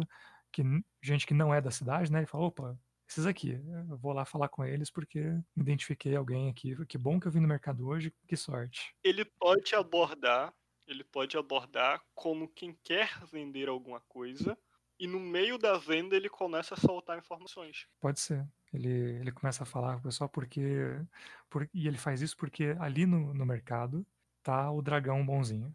[0.50, 0.62] que,
[1.00, 2.20] gente que não é da cidade, né?
[2.20, 6.74] Ele fala, opa, esses aqui, eu vou lá falar com eles porque identifiquei alguém aqui.
[6.86, 8.94] Que bom que eu vim no mercado hoje, que sorte.
[9.04, 10.52] Ele pode abordar,
[10.86, 14.56] ele pode abordar como quem quer vender alguma coisa
[14.98, 17.88] e no meio da venda ele começa a soltar informações.
[18.00, 18.46] Pode ser.
[18.72, 20.60] Ele, ele começa a falar com o pessoal porque.
[21.50, 24.06] Por, e ele faz isso porque ali no, no mercado
[24.42, 25.74] tá o dragão bonzinho.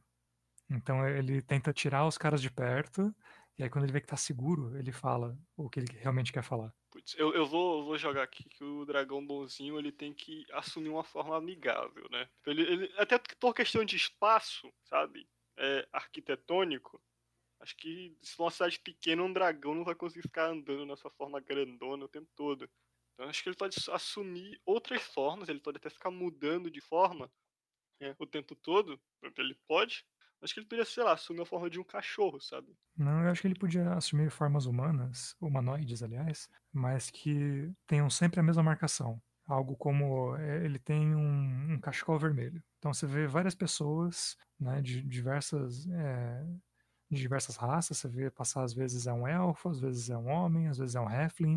[0.69, 3.13] Então ele tenta tirar os caras de perto,
[3.57, 6.43] e aí quando ele vê que tá seguro, ele fala o que ele realmente quer
[6.43, 6.73] falar.
[7.07, 10.89] Putz, eu, eu vou, vou jogar aqui que o dragão bonzinho ele tem que assumir
[10.89, 12.29] uma forma amigável, né?
[12.45, 15.27] Ele, ele, até por questão de espaço, sabe?
[15.57, 17.01] É, arquitetônico,
[17.59, 21.39] acho que se uma cidade pequena, um dragão não vai conseguir ficar andando nessa forma
[21.39, 22.69] grandona o tempo todo.
[23.13, 27.31] Então acho que ele pode assumir outras formas, ele pode até ficar mudando de forma
[27.99, 28.99] né, o tempo todo,
[29.37, 30.05] ele pode.
[30.41, 32.75] Acho que ele poderia, sei lá, assumir a forma de um cachorro, sabe?
[32.95, 38.39] Não, eu acho que ele podia assumir formas humanas, humanoides, aliás, mas que tenham sempre
[38.39, 39.21] a mesma marcação.
[39.45, 42.61] Algo como é, ele tem um, um cachecol vermelho.
[42.79, 46.43] Então você vê várias pessoas né, de diversas é,
[47.09, 47.97] de diversas raças.
[47.99, 50.95] Você vê passar às vezes é um elfo, às vezes é um homem, às vezes
[50.95, 51.55] é um halfling,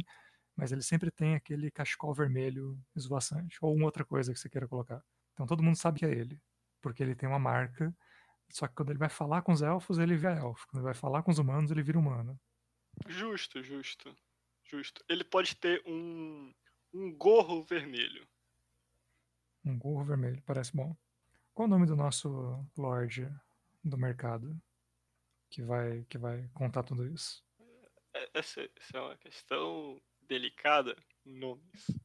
[0.56, 4.68] mas ele sempre tem aquele cachecol vermelho esvoaçante, ou uma outra coisa que você queira
[4.68, 5.02] colocar.
[5.34, 6.40] Então todo mundo sabe que é ele,
[6.82, 7.94] porque ele tem uma marca.
[8.50, 10.66] Só que quando ele vai falar com os elfos, ele vira elfo.
[10.68, 12.38] Quando ele vai falar com os humanos, ele vira humano.
[13.08, 14.14] Justo, justo.
[14.64, 15.04] Justo.
[15.08, 16.52] Ele pode ter um,
[16.92, 18.26] um gorro vermelho.
[19.64, 20.96] Um gorro vermelho, parece bom.
[21.52, 23.28] Qual o nome do nosso Lorde
[23.84, 24.60] do mercado
[25.50, 27.44] que vai, que vai contar tudo isso?
[28.14, 31.86] É, essa, essa é uma questão delicada, nomes.
[31.86, 31.98] Vou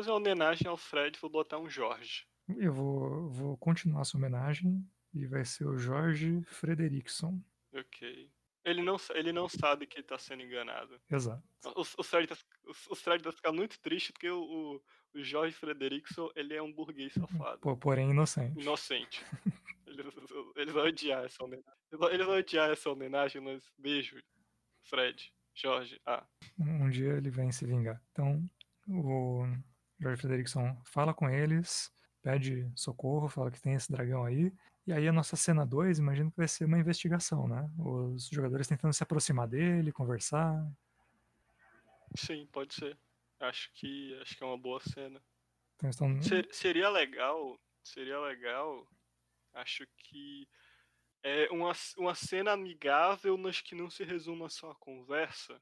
[0.00, 2.26] fazer uma homenagem ao Fred, vou botar um Jorge.
[2.48, 7.40] Eu vou, vou continuar essa homenagem e vai ser o Jorge Frederickson.
[7.72, 8.30] Ok.
[8.64, 10.98] Ele não, ele não sabe que está sendo enganado.
[11.10, 11.42] Exato.
[11.76, 14.80] O, o, Fred, tá, o, o Fred vai ficar muito triste porque o,
[15.14, 17.76] o, Jorge Frederickson ele é um burguês safado.
[17.76, 18.58] porém inocente.
[18.58, 19.24] Inocente.
[19.86, 20.06] eles,
[20.56, 21.72] eles vão odiar essa homenagem.
[22.10, 24.18] Eles vão odiar essa homenagem, mas beijo.
[24.82, 25.32] Fred.
[25.54, 26.00] Jorge.
[26.04, 26.26] Ah.
[26.58, 28.02] Um, um dia ele vem se vingar.
[28.12, 28.48] Então,
[28.88, 29.46] o
[30.00, 34.52] Jorge Frederickson fala com eles, pede socorro, fala que tem esse dragão aí.
[34.86, 37.70] E aí a nossa cena 2, imagino que vai ser uma investigação, né?
[37.78, 40.62] Os jogadores tentando se aproximar dele, conversar.
[42.14, 42.98] Sim, pode ser.
[43.40, 45.22] Acho que acho que é uma boa cena.
[45.76, 46.22] Então, estão...
[46.22, 48.86] Ser, seria legal, seria legal.
[49.54, 50.46] Acho que
[51.22, 55.58] é uma, uma cena amigável, mas que não se resuma só a conversa.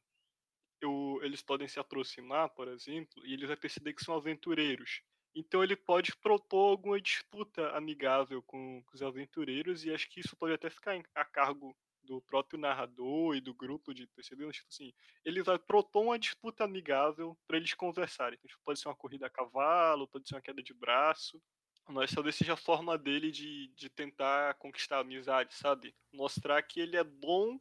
[0.81, 5.01] Eu, eles podem se aproximar, por exemplo, e eles vão perceber que são aventureiros.
[5.35, 10.53] Então ele pode propor alguma disputa amigável com, os aventureiros, e acho que isso pode
[10.53, 14.93] até ficar a cargo do próprio narrador e do grupo de percebeu tipo assim,
[15.25, 18.37] ele vai propor uma disputa amigável para eles conversarem.
[18.39, 21.41] Então, tipo, pode ser uma corrida a cavalo, pode ser uma queda de braço,
[21.89, 25.95] mas talvez seja a forma dele de, de tentar conquistar a amizade, sabe?
[26.13, 27.59] Mostrar que ele é bom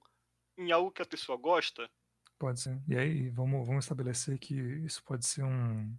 [0.57, 1.89] em algo que a pessoa gosta.
[2.37, 2.81] Pode ser.
[2.87, 5.95] E aí vamos, vamos estabelecer que isso pode ser um,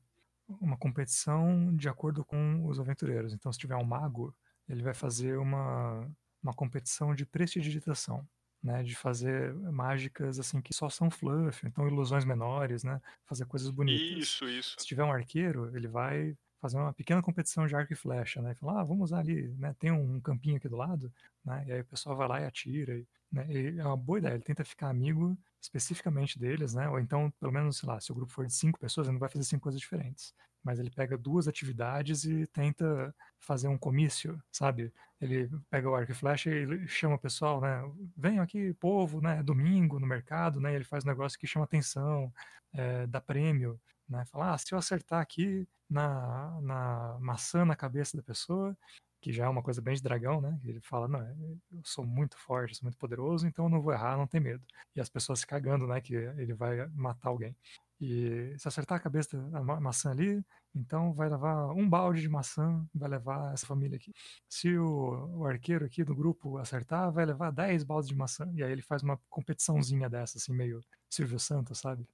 [0.61, 3.33] uma competição de acordo com os aventureiros.
[3.33, 4.35] Então, se tiver um mago,
[4.69, 6.09] ele vai fazer uma,
[6.43, 8.27] uma competição de prestidigitação.
[8.65, 13.69] Né, de fazer mágicas assim que só são fluff, então ilusões menores, né, fazer coisas
[13.71, 14.23] bonitas.
[14.23, 14.77] Isso, isso.
[14.79, 18.55] Se tiver um arqueiro, ele vai fazer uma pequena competição de arco e flecha, né?
[18.55, 19.75] Falar, ah, vamos usar ali, né?
[19.81, 21.13] Tem um campinho aqui do lado,
[21.45, 21.65] né?
[21.67, 22.97] E aí o pessoal vai lá e atira.
[22.97, 23.47] E, né?
[23.51, 26.89] e é uma boa ideia, ele tenta ficar amigo especificamente deles, né?
[26.89, 29.19] Ou então, pelo menos, sei lá, se o grupo for de cinco pessoas, ele não
[29.21, 30.33] vai fazer cinco coisas diferentes.
[30.63, 34.93] Mas ele pega duas atividades e tenta fazer um comício, sabe?
[35.21, 37.83] Ele pega o arco e flecha e chama o pessoal, né?
[38.17, 39.43] Venham aqui, povo, né?
[39.43, 40.73] Domingo no mercado, né?
[40.77, 42.33] Ele faz um negócio que chama atenção,
[42.73, 44.25] é, dá prêmio, né?
[44.27, 48.77] Fala, ah, se eu acertar aqui, na, na maçã na cabeça da pessoa,
[49.21, 50.59] que já é uma coisa bem de dragão, né?
[50.65, 54.17] Ele fala, não, eu sou muito forte, sou muito poderoso, então eu não vou errar,
[54.17, 54.65] não tem medo.
[54.97, 56.01] E as pessoas se cagando, né?
[56.01, 57.55] Que ele vai matar alguém.
[58.01, 60.43] E se acertar a cabeça da maçã ali,
[60.75, 64.13] então vai levar um balde de maçã, vai levar essa família aqui.
[64.49, 68.51] Se o, o arqueiro aqui do grupo acertar, vai levar 10 baldes de maçã.
[68.57, 72.05] E aí ele faz uma competiçãozinha dessa, assim, meio Silvio Santos, sabe?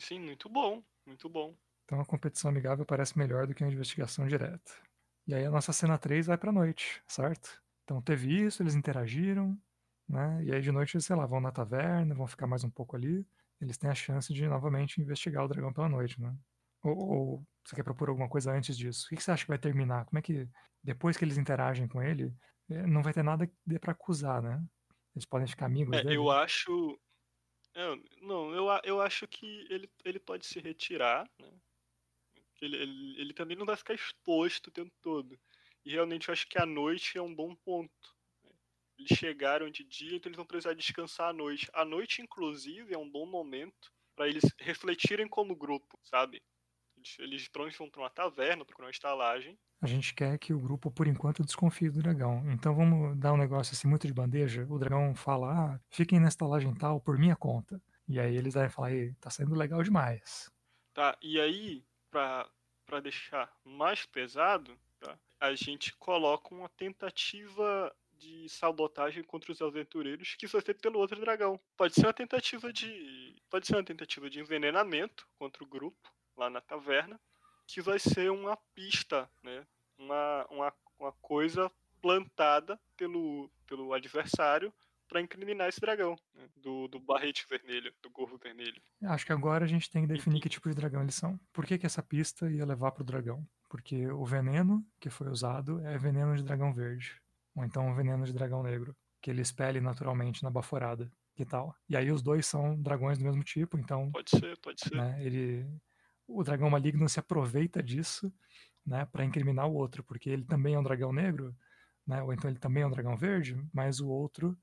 [0.00, 1.56] Sim, muito bom, muito bom.
[1.84, 4.72] Então a competição amigável parece melhor do que a investigação direta.
[5.26, 7.62] E aí a nossa cena 3 vai pra noite, certo?
[7.84, 9.58] Então teve isso, eles interagiram,
[10.08, 10.42] né?
[10.44, 13.26] E aí de noite, sei lá, vão na taverna, vão ficar mais um pouco ali.
[13.60, 16.36] Eles têm a chance de novamente investigar o dragão pela noite, né?
[16.82, 19.06] Ou, ou você quer propor alguma coisa antes disso?
[19.10, 20.04] O que você acha que vai terminar?
[20.06, 20.48] Como é que,
[20.82, 22.34] depois que eles interagem com ele,
[22.70, 24.64] eh, não vai ter nada que dê pra acusar, né?
[25.14, 26.98] Eles podem ficar amigos É, eu acho.
[27.82, 31.60] Eu- não, eu, eu acho que ele, ele pode se retirar, né?
[32.60, 35.38] Ele, ele, ele também não vai ficar exposto o tempo todo.
[35.84, 37.92] E realmente eu acho que a noite é um bom ponto.
[38.44, 38.50] né?
[38.98, 41.68] Eles chegaram de dia, então eles vão precisar descansar à noite.
[41.72, 46.42] A noite, inclusive, é um bom momento para eles refletirem como grupo, sabe?
[47.18, 49.58] Eles, eles vão para uma taverna, procurar uma estalagem.
[49.80, 52.42] A gente quer que o grupo, por enquanto, desconfie do dragão.
[52.50, 54.66] Então vamos dar um negócio assim muito de bandeja.
[54.68, 57.80] O dragão fala, ah, fiquem na estalagem tal por minha conta.
[58.08, 58.90] E aí eles devem falar,
[59.20, 60.50] tá saindo legal demais.
[60.92, 62.48] Tá, e aí, pra,
[62.84, 70.34] pra deixar mais pesado, tá, a gente coloca uma tentativa de sabotagem contra os aventureiros
[70.34, 71.60] que foi feita pelo outro dragão.
[71.76, 73.36] Pode ser uma tentativa de.
[73.48, 77.20] Pode ser uma tentativa de envenenamento contra o grupo lá na taverna,
[77.66, 79.66] que vai ser uma pista, né?
[79.98, 81.70] Uma, uma, uma coisa
[82.00, 84.72] plantada pelo, pelo adversário
[85.08, 86.48] para incriminar esse dragão, né?
[86.56, 88.80] do, do barrete vermelho, do gorro vermelho.
[89.02, 91.40] Acho que agora a gente tem que definir que tipo de dragão eles são.
[91.52, 93.44] Por que, que essa pista ia levar pro dragão?
[93.68, 97.20] Porque o veneno que foi usado é veneno de dragão verde.
[97.56, 98.94] Ou então veneno de dragão negro.
[99.20, 101.10] Que ele expele naturalmente na baforada.
[101.34, 101.74] Que tal?
[101.88, 104.94] E aí os dois são dragões do mesmo tipo, então Pode ser, pode ser.
[104.94, 105.66] né, ele,
[106.28, 108.32] o dragão maligno se aproveita disso
[108.86, 111.54] né, para incriminar o outro, porque ele também é um dragão negro,
[112.06, 114.56] né, ou então ele também é um dragão verde, mas o outro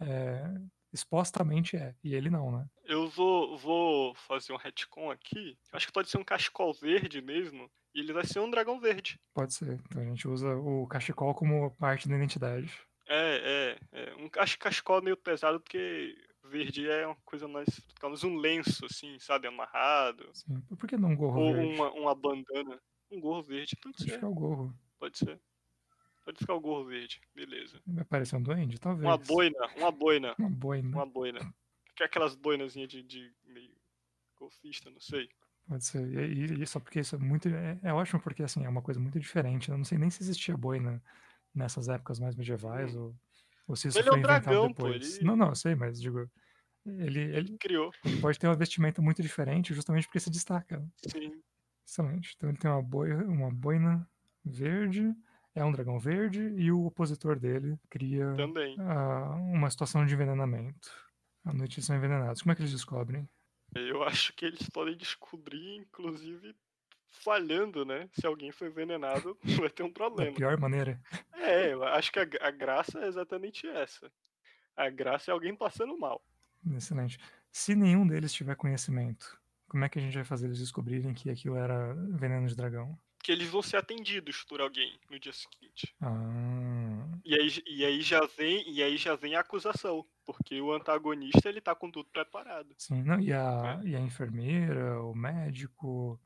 [0.00, 0.44] é,
[0.92, 2.66] expostamente é, e ele não, né?
[2.84, 5.58] Eu vou, vou fazer um retcon aqui.
[5.72, 7.70] Acho que pode ser um cachecol verde mesmo.
[7.94, 9.18] E ele vai ser um dragão verde.
[9.34, 9.80] Pode ser.
[9.86, 12.70] Então a gente usa o cachecol como parte da identidade.
[13.08, 14.00] É, é.
[14.00, 14.14] é.
[14.16, 16.14] Um acho que cachecol é meio pesado porque
[16.46, 17.68] verde é uma coisa mais.
[17.94, 19.46] Digamos, um lenço, assim, sabe?
[19.46, 20.28] Amarrado.
[20.32, 20.60] Sim.
[20.76, 21.74] Por que não um gorro Ou verde?
[21.74, 22.80] uma, uma bandana.
[23.10, 23.76] Um gorro verde.
[23.76, 24.14] Pode Pode ser.
[24.16, 24.74] ficar o gorro.
[24.98, 25.40] Pode ser.
[26.24, 27.20] Pode ficar o gorro verde.
[27.34, 27.80] Beleza.
[27.86, 28.78] Vai parecer um duende?
[28.80, 29.04] Talvez.
[29.06, 29.58] Uma boina.
[29.76, 30.34] Uma boina.
[30.38, 30.88] Uma boina.
[30.96, 31.54] Uma boina.
[31.94, 33.72] Que é aquelas boinazinhas de, de meio
[34.38, 35.28] golfista, não sei.
[35.68, 36.02] Pode ser.
[36.30, 37.48] E, e- só porque isso é muito.
[37.48, 39.70] É, é ótimo porque assim, é uma coisa muito diferente.
[39.70, 41.02] Eu não sei nem se existia boina
[41.54, 43.14] nessas épocas mais medievais ou, ou
[43.74, 45.16] se isso Ele é um foi inventado dragão, pô, depois.
[45.16, 46.30] ele- Não, não, eu sei, mas digo.
[46.84, 47.90] Ele, ele, Criou.
[48.04, 50.86] ele pode ter uma vestimenta muito diferente justamente porque se destaca.
[51.10, 51.42] Sim.
[51.84, 52.34] Excelente.
[52.36, 54.08] Então ele tem uma, boi, uma boina
[54.44, 55.12] verde,
[55.54, 58.76] é um dragão verde, e o opositor dele cria Também.
[58.78, 60.88] ah, uma situação de envenenamento.
[61.44, 62.42] À noite eles são envenenados.
[62.42, 63.28] Como é que eles descobrem?
[63.74, 66.54] Eu acho que eles podem descobrir, inclusive,
[67.16, 68.08] falhando, né?
[68.12, 70.32] Se alguém foi envenenado, vai ter um Da problema.
[70.32, 71.00] pior maneira.
[71.32, 74.10] É, eu acho que a, a graça é exatamente essa.
[74.76, 76.22] A graça é alguém passando mal.
[76.76, 77.18] Excelente.
[77.52, 81.30] Se nenhum deles tiver conhecimento, como é que a gente vai fazer eles descobrirem que
[81.30, 82.98] aquilo era veneno de dragão?
[83.22, 85.94] Que eles vão ser atendidos por alguém no dia seguinte.
[86.00, 90.72] Ah, E aí, e aí já vem e aí já vem a acusação, porque o
[90.72, 92.76] antagonista ele tá com tudo preparado.
[92.78, 93.02] sim.
[93.02, 96.20] Não, e, a, e a enfermeira, o médico,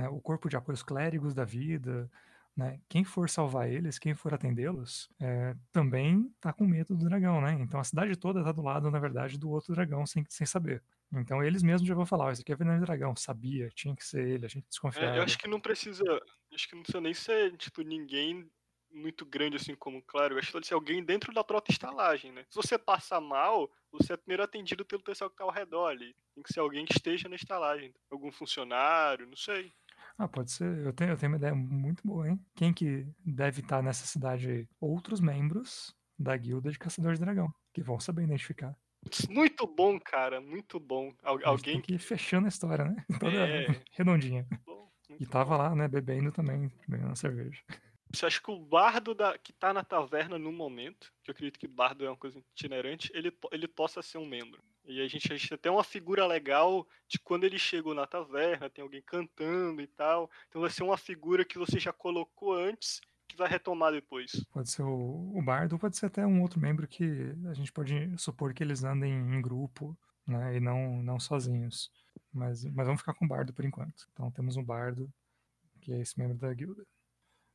[0.00, 2.10] né, o corpo de apoio, os clérigos da vida,
[2.56, 7.40] né, quem for salvar eles, quem for atendê-los, é, também tá com medo do dragão,
[7.40, 7.52] né?
[7.54, 10.82] Então a cidade toda tá do lado, na verdade, do outro dragão sem, sem saber.
[11.12, 13.94] Então eles mesmos já vão falar, ó, esse aqui é veneno de dragão, sabia, tinha
[13.96, 15.18] que ser ele, a gente É, desconfiava.
[15.18, 16.02] eu acho que não precisa,
[16.52, 18.50] acho que não precisa nem ser tipo ninguém
[18.92, 22.32] muito grande assim como claro, eu acho que pode ser alguém dentro da própria estalagem,
[22.32, 22.44] né?
[22.50, 26.16] Se você passa mal, você é primeiro atendido pelo pessoal que tá ao redor ali.
[26.34, 29.72] Tem que ser alguém que esteja na estalagem, algum funcionário, não sei.
[30.20, 30.78] Ah, pode ser.
[30.86, 32.44] Eu tenho, eu tenho uma ideia muito boa, hein?
[32.54, 34.68] Quem que deve estar nessa cidade aí?
[34.80, 38.76] Outros membros da guilda de caçadores de dragão, que vão saber identificar.
[39.26, 41.14] Muito bom, cara, muito bom.
[41.22, 43.04] Al- alguém que fechando a história, né?
[43.18, 43.86] Toda É.
[43.92, 44.46] redondinha.
[44.64, 45.58] bom, E tava bom.
[45.58, 47.62] lá, né, bebendo também, bebendo cerveja.
[48.12, 51.58] Você acha que o bardo da, que tá na taverna no momento, que eu acredito
[51.58, 54.62] que bardo é uma coisa itinerante, ele, ele possa ser um membro.
[54.90, 58.06] E a gente, a gente tem até uma figura legal de quando ele chegou na
[58.06, 60.28] taverna, tem alguém cantando e tal.
[60.48, 64.44] Então vai ser uma figura que você já colocou antes, que vai retomar depois.
[64.52, 68.18] Pode ser o, o bardo, pode ser até um outro membro que a gente pode
[68.18, 71.90] supor que eles andem em grupo, né, e não, não sozinhos.
[72.32, 74.08] Mas, mas vamos ficar com o bardo por enquanto.
[74.12, 75.08] Então temos um bardo,
[75.80, 76.84] que é esse membro da guilda.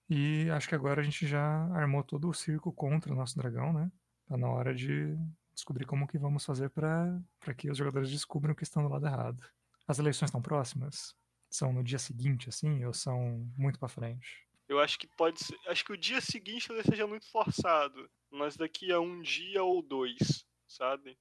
[0.09, 3.73] E acho que agora a gente já armou todo o circo contra o nosso dragão,
[3.73, 3.91] né?
[4.25, 5.17] Tá na hora de
[5.55, 7.19] descobrir como que vamos fazer para
[7.57, 9.43] que os jogadores descubram que estão do lado errado.
[9.87, 11.15] As eleições estão próximas?
[11.49, 14.45] São no dia seguinte, assim, ou são muito para frente?
[14.67, 15.57] Eu acho que pode ser.
[15.67, 18.09] Acho que o dia seguinte talvez seja muito forçado.
[18.29, 21.17] Mas daqui a um dia ou dois, sabe?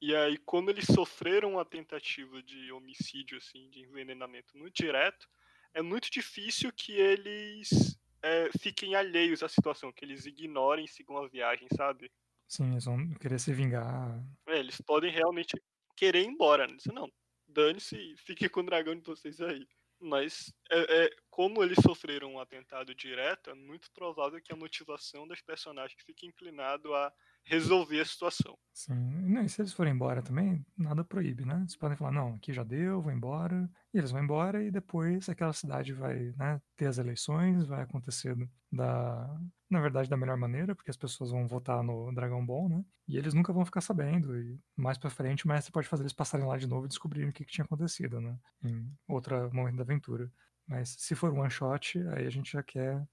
[0.00, 5.28] E aí, como eles sofreram uma tentativa de homicídio, assim, de envenenamento no direto,
[5.74, 11.18] é muito difícil que eles é, fiquem alheios à situação, que eles ignorem e sigam
[11.18, 12.10] a viagem, sabe?
[12.48, 14.24] Sim, eles vão querer se vingar.
[14.48, 15.60] É, eles podem realmente
[15.96, 16.76] querer ir embora, né?
[16.92, 17.10] Não,
[17.48, 19.66] dane-se e fiquem com o dragão de vocês aí.
[19.98, 25.26] Mas, é, é, como eles sofreram um atentado direto, é muito provável que a motivação
[25.26, 27.12] das personagens fique inclinado a
[27.46, 28.56] resolver a situação.
[28.72, 28.94] Sim.
[29.22, 31.60] Não, e se eles forem embora também, nada proíbe, né?
[31.60, 33.70] Eles podem falar, não, aqui já deu, vou embora.
[33.94, 38.36] E eles vão embora e depois aquela cidade vai né, ter as eleições, vai acontecer
[38.70, 42.84] da, na verdade, da melhor maneira, porque as pessoas vão votar no Dragão Ball, né?
[43.08, 44.38] E eles nunca vão ficar sabendo.
[44.38, 47.30] E mais pra frente, o mestre pode fazer eles passarem lá de novo e descobrirem
[47.30, 48.38] o que, que tinha acontecido, né?
[48.62, 50.30] Em outro momento da aventura.
[50.66, 53.08] Mas se for one shot, aí a gente já quer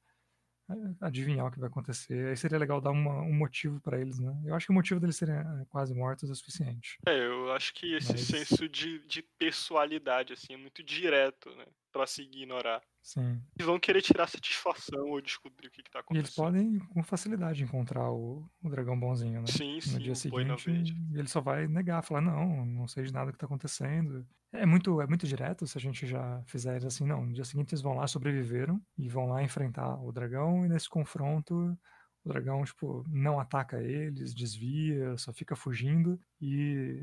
[1.01, 2.29] adivinhar o que vai acontecer.
[2.29, 4.33] Aí seria legal dar uma- um motivo pra eles, né?
[4.45, 6.97] Eu acho que o motivo deles serem é, quase mortos é o suficiente.
[7.07, 11.65] É, eu acho que esse Mas- senso de, de pessoalidade, assim, é muito direto, né?
[11.93, 12.81] Pra se ignorar.
[13.01, 13.47] Sim.
[13.57, 16.29] Eles vão querer tirar satisfação ou descobrir o que, que tá E eles acontecendo.
[16.29, 19.57] podem, com facilidade, encontrar o, o dragão bonzinho, né?
[19.57, 22.87] Sim, no sim, dia o Boina seguinte, e ele só vai negar, falar, não, não
[22.87, 24.27] sei de nada que tá acontecendo.
[24.51, 27.25] É muito, é muito direto se a gente já fizer assim, não.
[27.25, 30.87] No dia seguinte eles vão lá, sobreviveram, e vão lá enfrentar o dragão, e nesse
[30.89, 31.75] confronto
[32.23, 37.01] o dragão, tipo, não ataca eles, desvia, só fica fugindo, e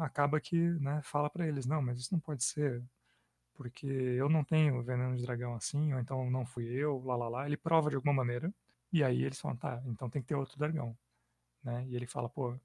[0.00, 2.84] acaba que, né, fala pra eles, não, mas isso não pode ser,
[3.58, 7.28] porque eu não tenho veneno de dragão assim, ou então não fui eu, lá lá
[7.28, 7.44] lá.
[7.44, 8.54] Ele prova de alguma maneira,
[8.92, 10.96] e aí eles falam, tá, então tem que ter outro dragão.
[11.64, 11.84] Né?
[11.88, 12.56] E ele fala, pô,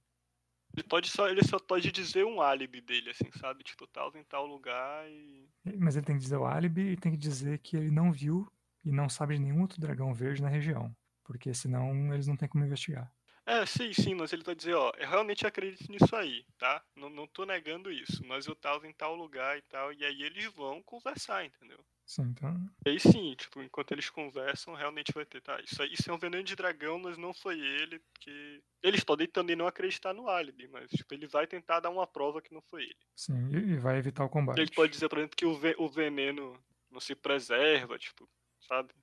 [0.72, 3.64] Ele, pode só, ele só pode dizer um álibi dele, assim, sabe?
[3.64, 5.50] Tipo, tal em tal lugar e.
[5.80, 8.48] mas ele tem que dizer o álibi e tem que dizer que ele não viu
[8.86, 10.96] e não sabe de nenhum outro dragão verde na região.
[11.24, 13.12] Porque senão eles não têm como investigar.
[13.46, 16.82] É, sim, sim, mas ele vai dizer, ó, eu realmente acredito nisso aí, tá?
[16.96, 20.24] Não, não tô negando isso, mas eu tava em tal lugar e tal, e aí
[20.24, 21.86] eles vão conversar, entendeu?
[22.06, 22.56] Sim, então.
[22.86, 25.60] E aí sim, tipo, enquanto eles conversam, realmente vai ter, tá?
[25.62, 28.62] Isso, aí- isso é um veneno de dragão, mas não foi ele, porque.
[28.82, 32.42] Eles podem também não acreditar no álibi, mas, tipo, ele vai tentar dar uma prova
[32.42, 32.98] que não foi ele.
[33.16, 34.60] Sim, e, e vai evitar o combate.
[34.60, 38.30] Ele pode dizer, por exemplo, que o, ve- o veneno não se preserva, tipo,
[38.60, 38.94] sabe?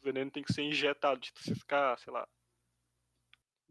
[0.00, 2.26] O veneno tem que ser injetado, tipo, se ficar, sei lá,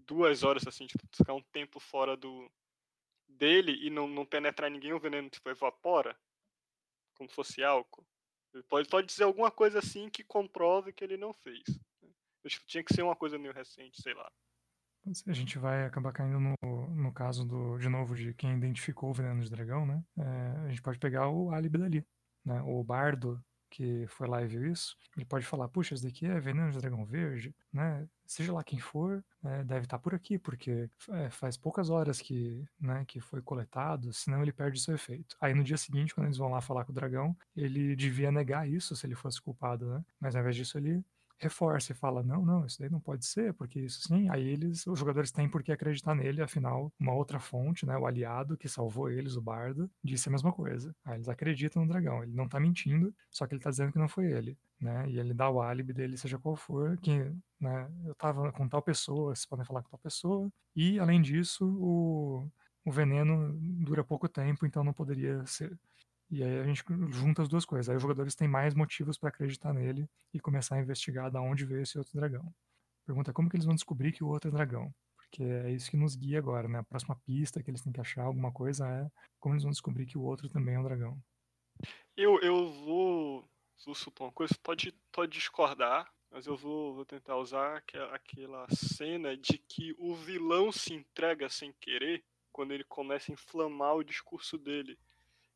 [0.08, 2.50] duas horas assim, tipo, ficar um tempo fora do,
[3.28, 6.18] dele e não, não penetrar ninguém, o veneno tipo, evapora,
[7.16, 8.06] como se fosse álcool.
[8.54, 11.64] Ele pode, pode dizer alguma coisa assim que comprove que ele não fez.
[12.02, 12.10] Né?
[12.48, 14.32] Tipo, tinha que ser uma coisa meio recente, sei lá.
[15.28, 16.56] A gente vai acabar caindo no,
[16.88, 20.04] no caso do, de novo, de quem identificou o veneno de dragão, né?
[20.18, 22.08] É, a gente pode pegar o álibi dali,
[22.44, 22.60] né?
[22.64, 23.40] O bardo
[23.76, 26.78] que foi lá e viu isso, ele pode falar, puxa, isso daqui é veneno de
[26.78, 28.08] dragão verde, né?
[28.26, 32.22] Seja lá quem for, é, deve estar tá por aqui, porque é, faz poucas horas
[32.22, 35.36] que, né, que foi coletado, senão ele perde seu efeito.
[35.42, 38.68] Aí no dia seguinte, quando eles vão lá falar com o dragão, ele devia negar
[38.68, 40.06] isso se ele fosse culpado, né?
[40.22, 41.04] Mas ao invés disso, ele
[41.40, 44.30] reforça e fala: não, não, isso daí não pode ser, porque isso sim.
[44.30, 48.06] Aí eles, os jogadores têm por que acreditar nele, afinal, uma outra fonte, né, o
[48.06, 50.96] aliado que salvou eles, o bardo, disse a mesma coisa.
[51.04, 52.24] Aí eles acreditam no dragão.
[52.24, 54.58] Ele não tá mentindo, só que ele tá dizendo que não foi ele.
[54.80, 58.68] Né, e ele dá o álibi dele, seja qual for, que né, eu tava com
[58.68, 60.52] tal pessoa, vocês podem falar com tal pessoa.
[60.76, 62.48] E, além disso, o,
[62.84, 65.78] o veneno dura pouco tempo, então não poderia ser.
[66.30, 67.90] E aí a gente junta as duas coisas.
[67.90, 71.66] Aí os jogadores têm mais motivos para acreditar nele e começar a investigar da onde
[71.66, 72.54] veio esse outro dragão.
[73.06, 74.94] Pergunta como que eles vão descobrir que o outro é dragão?
[75.16, 76.80] Porque é isso que nos guia agora, né?
[76.80, 79.10] A próxima pista que eles têm que achar alguma coisa é
[79.40, 81.22] como eles vão descobrir que o outro também é um dragão.
[82.16, 83.48] Eu, eu vou,
[83.86, 88.68] vou supor uma coisa, pode, pode discordar, mas eu vou, vou tentar usar aquela, aquela
[88.70, 94.04] cena de que o vilão se entrega sem querer quando ele começa a inflamar o
[94.04, 94.98] discurso dele.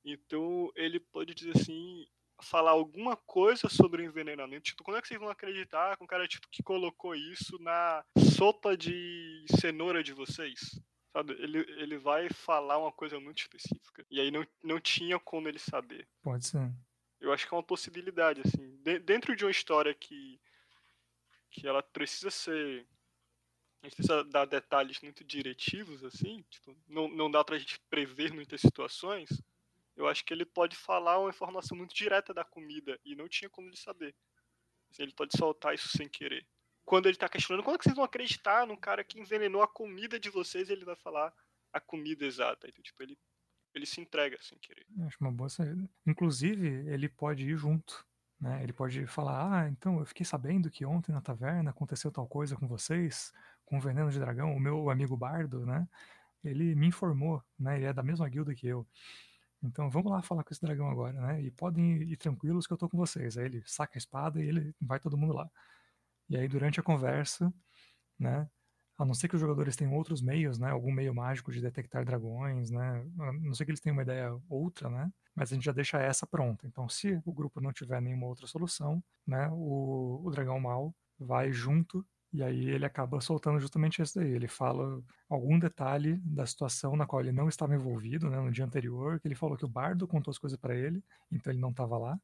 [0.03, 2.05] Então ele pode dizer assim,
[2.41, 4.63] falar alguma coisa sobre o envenenamento.
[4.63, 8.03] Tipo, como é que vocês vão acreditar com um cara tipo, que colocou isso na
[8.35, 10.79] sopa de cenoura de vocês?
[11.11, 11.33] Sabe?
[11.33, 14.05] Ele, ele vai falar uma coisa muito específica.
[14.09, 16.07] E aí não, não tinha como ele saber.
[16.21, 16.71] Pode ser.
[17.19, 18.77] Eu acho que é uma possibilidade, assim.
[18.77, 20.39] De, dentro de uma história que,
[21.51, 22.87] que ela precisa ser.
[23.81, 26.43] A gente precisa dar detalhes muito diretivos, assim.
[26.49, 29.29] Tipo, não, não dá pra gente prever muitas situações
[29.99, 33.49] eu acho que ele pode falar uma informação muito direta da comida e não tinha
[33.49, 34.15] como ele saber.
[34.97, 36.47] Ele pode soltar isso sem querer.
[36.85, 39.67] Quando ele tá questionando, quando é que vocês vão acreditar num cara que envenenou a
[39.67, 41.33] comida de vocês, ele vai falar
[41.73, 42.65] a comida exata.
[42.69, 43.19] Então, tipo, ele,
[43.75, 44.85] ele se entrega sem querer.
[45.05, 45.87] Acho uma boa saída.
[46.07, 48.07] Inclusive, ele pode ir junto.
[48.39, 48.63] Né?
[48.63, 52.55] Ele pode falar: Ah, então eu fiquei sabendo que ontem na taverna aconteceu tal coisa
[52.55, 53.33] com vocês,
[53.65, 54.55] com o veneno de dragão.
[54.55, 55.85] O meu amigo Bardo, né?
[56.41, 57.75] Ele me informou, né?
[57.75, 58.87] Ele é da mesma guilda que eu.
[59.61, 61.41] Então vamos lá falar com esse dragão agora, né?
[61.41, 63.37] E podem ir, tranquilos que eu tô com vocês.
[63.37, 65.49] Aí ele saca a espada e ele vai todo mundo lá.
[66.29, 67.53] E aí durante a conversa,
[68.19, 68.49] né?
[68.97, 70.71] A não ser que os jogadores tenham outros meios, né?
[70.71, 73.05] Algum meio mágico de detectar dragões, né?
[73.19, 75.11] A não ser que eles tenham uma ideia outra, né?
[75.35, 76.67] Mas a gente já deixa essa pronta.
[76.67, 79.49] Então, se o grupo não tiver nenhuma outra solução, né?
[79.51, 84.31] O, o dragão mal vai junto e aí ele acaba soltando justamente isso daí.
[84.31, 88.65] Ele fala algum detalhe da situação na qual ele não estava envolvido, né, no dia
[88.65, 91.71] anterior, que ele falou que o bardo contou as coisas para ele, então ele não
[91.71, 92.19] estava lá.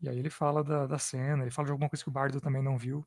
[0.00, 2.40] E aí ele fala da, da cena, ele fala de alguma coisa que o bardo
[2.40, 3.06] também não viu,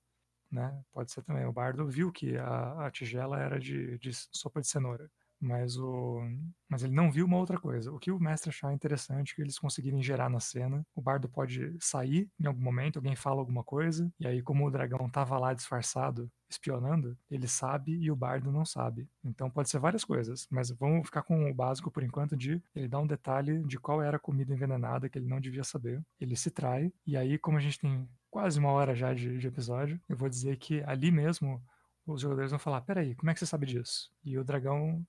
[0.52, 0.84] né?
[0.92, 1.46] Pode ser também.
[1.46, 5.10] O bardo viu que a, a tigela era de, de sopa de cenoura
[5.44, 6.22] mas o
[6.70, 7.92] mas ele não viu uma outra coisa.
[7.92, 10.84] O que o mestre achar interessante que eles conseguirem gerar na cena.
[10.96, 14.72] O bardo pode sair em algum momento, alguém fala alguma coisa, e aí como o
[14.72, 19.08] dragão tava lá disfarçado, espionando, ele sabe e o bardo não sabe.
[19.24, 22.88] Então pode ser várias coisas, mas vamos ficar com o básico por enquanto de ele
[22.88, 26.02] dá um detalhe de qual era a comida envenenada que ele não devia saber.
[26.20, 29.48] Ele se trai, e aí como a gente tem quase uma hora já de, de
[29.48, 31.62] episódio, eu vou dizer que ali mesmo
[32.06, 34.12] os jogadores vão falar: peraí, como é que você sabe disso?
[34.24, 35.06] E o dragão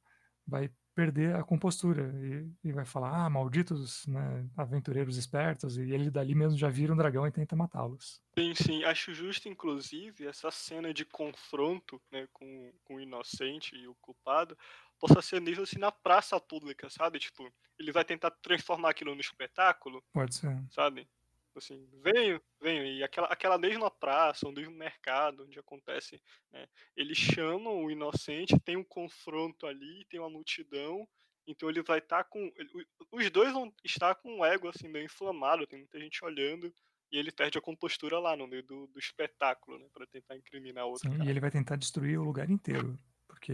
[0.46, 6.08] vai perder a compostura e, e, vai falar, ah, malditos né, aventureiros espertos, e ele
[6.10, 8.22] dali mesmo já vira um dragão e tenta matá-los.
[8.38, 13.88] Sim, sim, acho justo, inclusive, essa cena de confronto né, com, com o inocente e
[13.88, 14.56] o culpado
[15.00, 17.18] possa ser nível assim na praça pública, sabe?
[17.18, 20.02] Tipo, ele vai tentar transformar aquilo no espetáculo.
[20.12, 20.62] Pode ser.
[20.70, 21.08] Sabe?
[21.58, 26.20] Assim, venho, venho, e aquela, aquela mesma praça, ou mesmo mercado, onde acontece,
[26.52, 31.08] né, eles chamam o inocente, tem um confronto ali, tem uma multidão,
[31.46, 32.50] então ele vai estar tá com,
[33.12, 36.74] os dois vão estar com o ego, assim, meio inflamado, tem muita gente olhando,
[37.10, 40.86] e ele perde a compostura lá no meio do, do espetáculo, né, para tentar incriminar
[40.86, 41.22] o outro Sim.
[41.22, 42.98] E ele vai tentar destruir o lugar inteiro.
[43.34, 43.52] Porque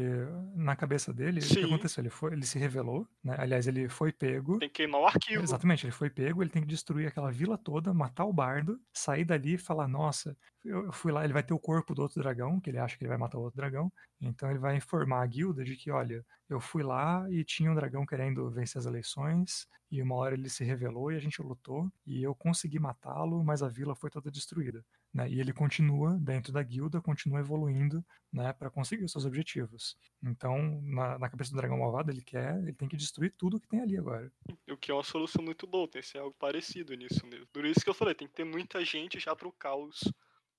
[0.55, 1.55] na cabeça dele, Sim.
[1.55, 2.03] o que aconteceu?
[2.03, 3.35] Ele, foi, ele se revelou, né?
[3.39, 4.59] Aliás, ele foi pego.
[4.59, 5.43] Tem que queimar o arquivo.
[5.43, 9.25] Exatamente, ele foi pego, ele tem que destruir aquela vila toda, matar o bardo, sair
[9.25, 12.61] dali e falar: Nossa, eu fui lá, ele vai ter o corpo do outro dragão,
[12.61, 15.27] que ele acha que ele vai matar o outro dragão, Então ele vai informar a
[15.27, 19.67] guilda de que, olha, eu fui lá e tinha um dragão querendo vencer as eleições,
[19.91, 23.63] e uma hora ele se revelou e a gente lutou, e eu consegui matá-lo, mas
[23.63, 24.85] a vila foi toda destruída.
[25.13, 25.29] Né?
[25.29, 29.97] E ele continua dentro da guilda, continua evoluindo né, para conseguir os seus objetivos.
[30.23, 33.69] Então, na, na, cabeça do dragão malvado, ele quer, ele tem que destruir tudo que
[33.69, 34.31] tem ali agora.
[34.69, 37.47] O que é uma solução muito boa, tem que ser algo parecido nisso mesmo.
[37.49, 40.01] Por isso que eu falei, tem que ter muita gente já pro caos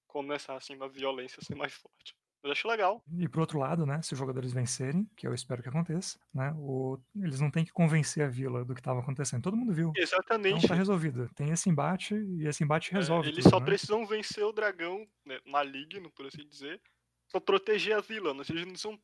[0.06, 2.14] começar assim, a violência ser mais forte.
[2.44, 3.04] Eu acho legal.
[3.18, 6.52] E pro outro lado, né, se os jogadores vencerem, que eu espero que aconteça, né,
[6.58, 9.44] o, eles não têm que convencer a vila do que estava acontecendo.
[9.44, 9.92] Todo mundo viu.
[9.96, 10.58] Exatamente.
[10.58, 11.30] Então tá resolvido.
[11.36, 13.28] Tem esse embate e esse embate é, resolve.
[13.28, 13.66] É, eles tudo, só né?
[13.66, 16.82] precisam vencer o dragão né, maligno, por assim dizer,
[17.32, 18.34] pra proteger a vila.
[18.34, 19.00] Não, eles não precisam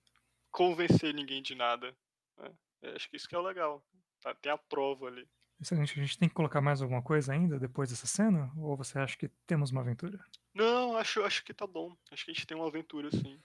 [0.51, 1.95] convencer ninguém de nada.
[2.37, 2.51] Né?
[2.95, 3.83] acho que isso que é o legal.
[4.21, 5.27] Tá, tem a prova ali.
[5.59, 5.99] Excelente.
[5.99, 8.51] A gente tem que colocar mais alguma coisa ainda depois dessa cena?
[8.57, 10.19] Ou você acha que temos uma aventura?
[10.53, 11.95] Não, acho, acho que tá bom.
[12.11, 13.39] Acho que a gente tem uma aventura, sim.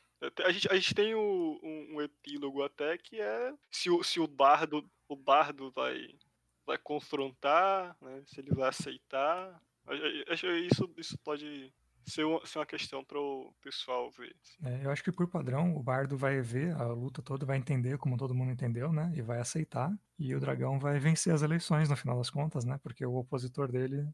[0.44, 4.20] A gente, a gente tem o, um, um, epílogo até que é se o, se
[4.20, 6.14] o bardo o bardo vai
[6.64, 9.60] vai confrontar, né, se ele vai aceitar.
[10.28, 11.74] Acho isso isso pode
[12.06, 14.34] ser uma, ser uma questão para o pessoal ver.
[14.42, 14.66] Assim.
[14.66, 17.98] É, eu acho que por padrão o bardo vai ver a luta toda, vai entender
[17.98, 19.92] como todo mundo entendeu, né, e vai aceitar.
[20.18, 23.70] E o dragão vai vencer as eleições no final das contas, né, porque o opositor
[23.70, 24.08] dele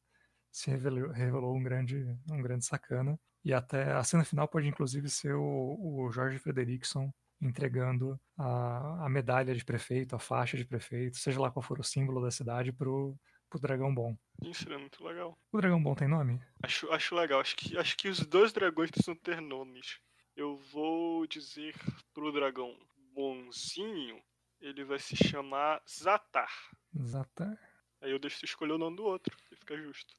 [0.51, 3.18] se revelou, revelou um grande, um grande sacana.
[3.45, 9.09] E até a cena final pode inclusive ser o, o Jorge Frederickson entregando a, a
[9.09, 12.72] medalha de prefeito, a faixa de prefeito, seja lá qual for o símbolo da cidade,
[12.72, 13.16] pro,
[13.49, 14.17] pro Dragão Bom.
[14.43, 15.37] Isso é muito legal.
[15.53, 16.41] O Dragão Bom tem nome?
[16.63, 17.41] Acho, acho legal.
[17.41, 19.99] Acho que, acho que os dois dragões precisam ter nomes.
[20.37, 21.75] Eu vou dizer
[22.15, 22.77] pro dragão
[23.13, 24.23] bonzinho,
[24.61, 26.53] ele vai se chamar Zatar.
[26.97, 27.59] Zatar.
[28.01, 30.15] Aí eu deixo você escolher o nome do outro, que fica justo.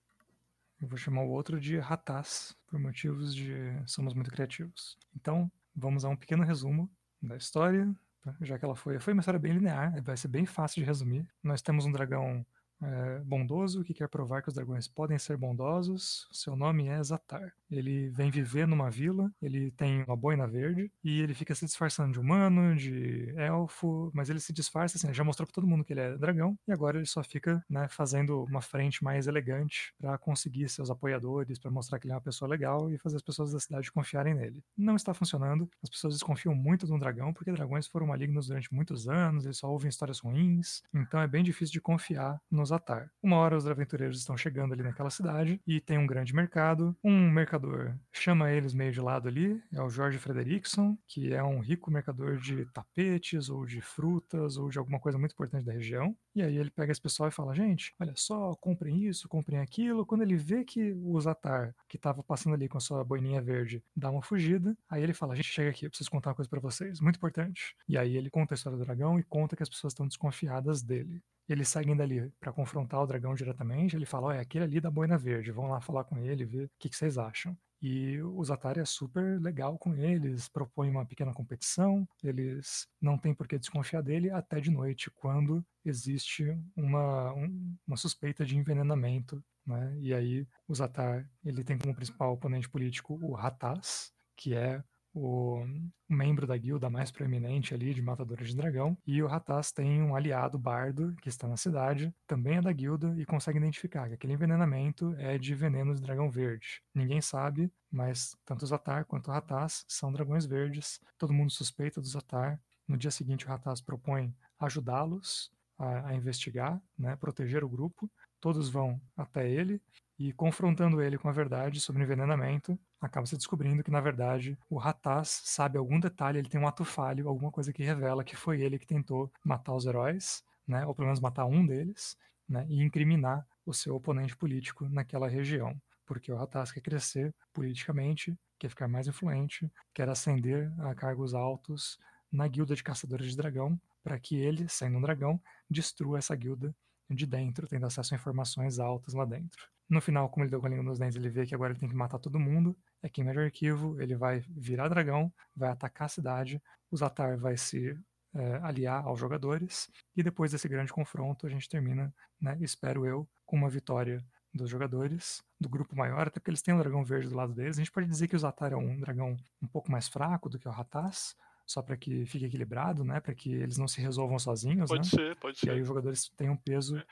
[0.81, 3.53] Eu vou chamar o outro de Rataz, por motivos de
[3.85, 4.97] somos muito criativos.
[5.15, 6.89] Então, vamos a um pequeno resumo
[7.21, 7.93] da história,
[8.41, 11.27] já que ela foi, foi uma história bem linear, vai ser bem fácil de resumir.
[11.43, 12.45] Nós temos um dragão
[12.81, 16.27] é, bondoso que quer provar que os dragões podem ser bondosos.
[16.31, 17.58] Seu nome é Zatar.
[17.69, 22.13] Ele vem viver numa vila, ele tem uma boina verde e ele fica se disfarçando
[22.13, 25.93] de humano, de elfo, mas ele se disfarça assim, já mostrou para todo mundo que
[25.93, 30.17] ele é dragão e agora ele só fica né, fazendo uma frente mais elegante para
[30.17, 33.51] conseguir seus apoiadores, para mostrar que ele é uma pessoa legal e fazer as pessoas
[33.51, 34.63] da cidade confiarem nele.
[34.77, 38.73] Não está funcionando, as pessoas desconfiam muito de um dragão porque dragões foram malignos durante
[38.73, 43.11] muitos anos, eles só ouvem histórias ruins, então é bem difícil de confiar nos Zatar.
[43.21, 47.29] Uma hora os aventureiros estão chegando ali naquela cidade e tem um grande mercado, um
[47.29, 51.59] mercador mercador chama eles meio de lado ali, é o Jorge Frederickson, que é um
[51.59, 56.15] rico mercador de tapetes ou de frutas ou de alguma coisa muito importante da região.
[56.35, 60.05] E aí ele pega esse pessoal e fala: gente, olha só, comprem isso, comprem aquilo.
[60.05, 63.83] Quando ele vê que o Zatar, que estava passando ali com a sua boininha verde,
[63.95, 66.59] dá uma fugida, aí ele fala: gente, chega aqui, eu preciso contar uma coisa para
[66.59, 67.75] vocês, muito importante.
[67.87, 70.81] E aí ele conta a história do dragão e conta que as pessoas estão desconfiadas
[70.81, 73.95] dele eles seguem dali para confrontar o dragão diretamente.
[73.95, 76.71] Ele fala: Olha, aquele ali da boina verde, vão lá falar com ele, ver o
[76.79, 77.57] que, que vocês acham.
[77.81, 83.33] E o Zatari é super legal com eles, propõe uma pequena competição, eles não têm
[83.33, 86.43] por que desconfiar dele até de noite, quando existe
[86.75, 89.41] uma, um, uma suspeita de envenenamento.
[89.65, 89.97] Né?
[90.01, 94.83] E aí o Zatar ele tem como principal oponente político o Rataz, que é
[95.19, 95.65] o
[96.07, 100.15] membro da guilda mais proeminente ali de matadores de dragão, e o Rataz tem um
[100.15, 104.33] aliado bardo que está na cidade, também é da guilda e consegue identificar que aquele
[104.33, 106.81] envenenamento é de veneno de dragão verde.
[106.93, 110.99] Ninguém sabe, mas tanto o Zatar quanto o Rataz são dragões verdes.
[111.17, 112.59] Todo mundo suspeita do Zatar.
[112.87, 118.09] No dia seguinte, o Rataz propõe ajudá-los a, a, investigar, né, proteger o grupo.
[118.39, 119.81] Todos vão até ele
[120.17, 124.77] e confrontando ele com a verdade sobre envenenamento, acaba se descobrindo que, na verdade, o
[124.77, 128.61] Rataz sabe algum detalhe, ele tem um ato falho, alguma coisa que revela que foi
[128.61, 132.83] ele que tentou matar os heróis, né, ou pelo menos matar um deles, né, e
[132.83, 135.79] incriminar o seu oponente político naquela região.
[136.05, 141.97] Porque o Rataz quer crescer politicamente, quer ficar mais influente, quer ascender a cargos altos
[142.31, 146.75] na guilda de caçadores de dragão, para que ele, sendo um dragão, destrua essa guilda
[147.09, 149.67] de dentro, tendo acesso a informações altas lá dentro.
[149.89, 151.79] No final, como ele deu com a língua nos dentes, ele vê que agora ele
[151.79, 152.77] tem que matar todo mundo.
[153.01, 157.55] É queima de arquivo, ele vai virar dragão, vai atacar a cidade, o Zatar vai
[157.55, 157.97] se
[158.33, 163.27] é, aliar aos jogadores, e depois desse grande confronto a gente termina, né, espero eu,
[163.45, 164.23] com uma vitória
[164.53, 167.77] dos jogadores, do grupo maior, até porque eles têm um dragão verde do lado deles.
[167.77, 170.59] A gente pode dizer que o Zatar é um dragão um pouco mais fraco do
[170.59, 171.35] que o Rataz,
[171.65, 175.23] só para que fique equilibrado, né, para que eles não se resolvam sozinhos, pode né?
[175.23, 175.67] ser, pode ser.
[175.67, 177.05] E aí os jogadores tenham peso é.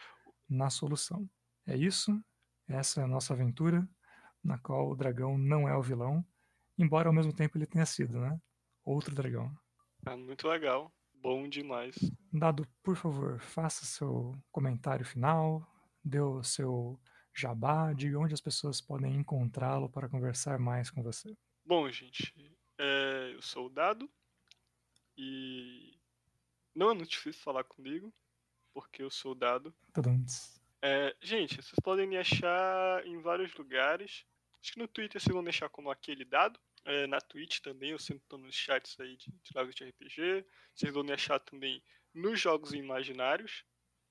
[0.49, 1.29] na solução.
[1.65, 2.19] É isso.
[2.67, 3.87] Essa é a nossa aventura,
[4.47, 6.25] na qual o dragão não é o vilão,
[6.77, 8.39] embora ao mesmo tempo ele tenha sido, né?
[8.91, 9.51] outro dragão.
[10.05, 10.91] Ah, muito legal.
[11.13, 11.95] Bom demais.
[12.31, 15.67] Dado, por favor, faça seu comentário final,
[16.03, 16.99] dê o seu
[17.35, 21.35] jabá, diga onde as pessoas podem encontrá-lo para conversar mais com você.
[21.65, 22.33] Bom, gente,
[22.77, 24.09] é, eu sou o Dado
[25.17, 25.99] e
[26.73, 28.13] não é muito difícil falar comigo,
[28.73, 29.75] porque eu sou o Dado.
[29.93, 30.61] Tudums.
[30.81, 34.23] É, gente, vocês podem me achar em vários lugares.
[34.67, 36.59] Acho que no Twitter vocês vão achar como aquele Dado.
[36.83, 40.45] É, na Twitch também, eu sempre estou nos chats aí de, de lives de RPG.
[40.75, 41.81] Vocês vão achar também
[42.13, 43.63] nos Jogos Imaginários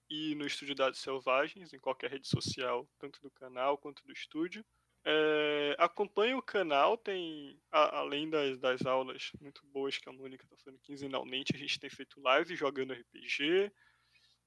[0.09, 4.65] e no Estúdio Dados Selvagens, em qualquer rede social, tanto do canal quanto do estúdio.
[5.05, 10.43] É, acompanhe o canal, tem, a, além das, das aulas muito boas que a Mônica
[10.43, 13.71] está fazendo quinzenalmente, a gente tem feito live jogando RPG.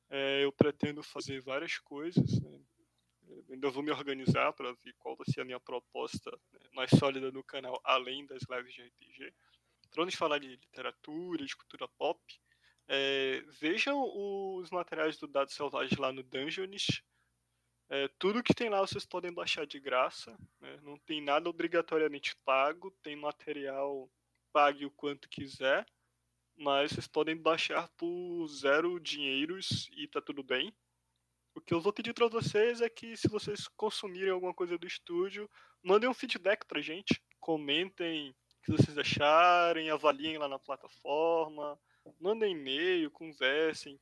[0.10, 2.40] É, eu pretendo fazer várias coisas.
[2.42, 2.60] Né?
[3.50, 7.32] Ainda vou me organizar para ver qual vai ser a minha proposta né, mais sólida
[7.32, 9.34] no canal, além das lives de RPG.
[9.92, 12.20] Para onde falar de literatura, de cultura pop,
[12.92, 17.04] é, vejam os materiais do Dados Selvagens lá no Dungeons.
[17.88, 20.36] É, tudo que tem lá vocês podem baixar de graça.
[20.60, 20.80] Né?
[20.82, 22.92] Não tem nada obrigatoriamente pago.
[23.04, 24.10] Tem material
[24.52, 25.86] pague o quanto quiser.
[26.58, 30.74] Mas vocês podem baixar por zero dinheiros e tá tudo bem.
[31.56, 34.88] O que eu vou pedir para vocês é que se vocês consumirem alguma coisa do
[34.88, 35.50] estúdio,
[35.84, 41.80] mandem um feedback pra gente, comentem o que vocês acharem, avaliem lá na plataforma,
[42.20, 44.00] mandem e-mail, conversem.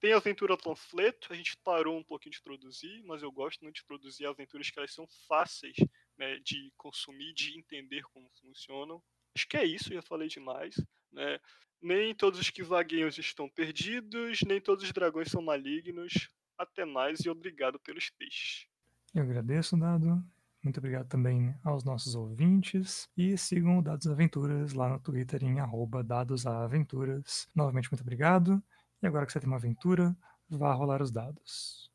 [0.00, 3.76] Tem a aventura panfleto, a gente parou um pouquinho de produzir, mas eu gosto muito
[3.76, 5.76] de produzir aventuras que elas são fáceis
[6.16, 9.02] né, de consumir, de entender como funcionam.
[9.36, 10.74] Acho que é isso, já falei demais.
[11.12, 11.40] Né?
[11.80, 16.28] Nem todos os que vagueiam estão perdidos, nem todos os dragões são malignos.
[16.58, 18.66] Até mais e obrigado pelos peixes.
[19.14, 20.22] Eu agradeço, Dado.
[20.62, 23.08] Muito obrigado também aos nossos ouvintes.
[23.16, 25.56] E sigam o Dados Aventuras lá no Twitter em
[26.04, 27.48] dadosaventuras.
[27.54, 28.62] Novamente, muito obrigado.
[29.00, 30.16] E agora que você tem uma aventura,
[30.48, 31.90] vá rolar os dados.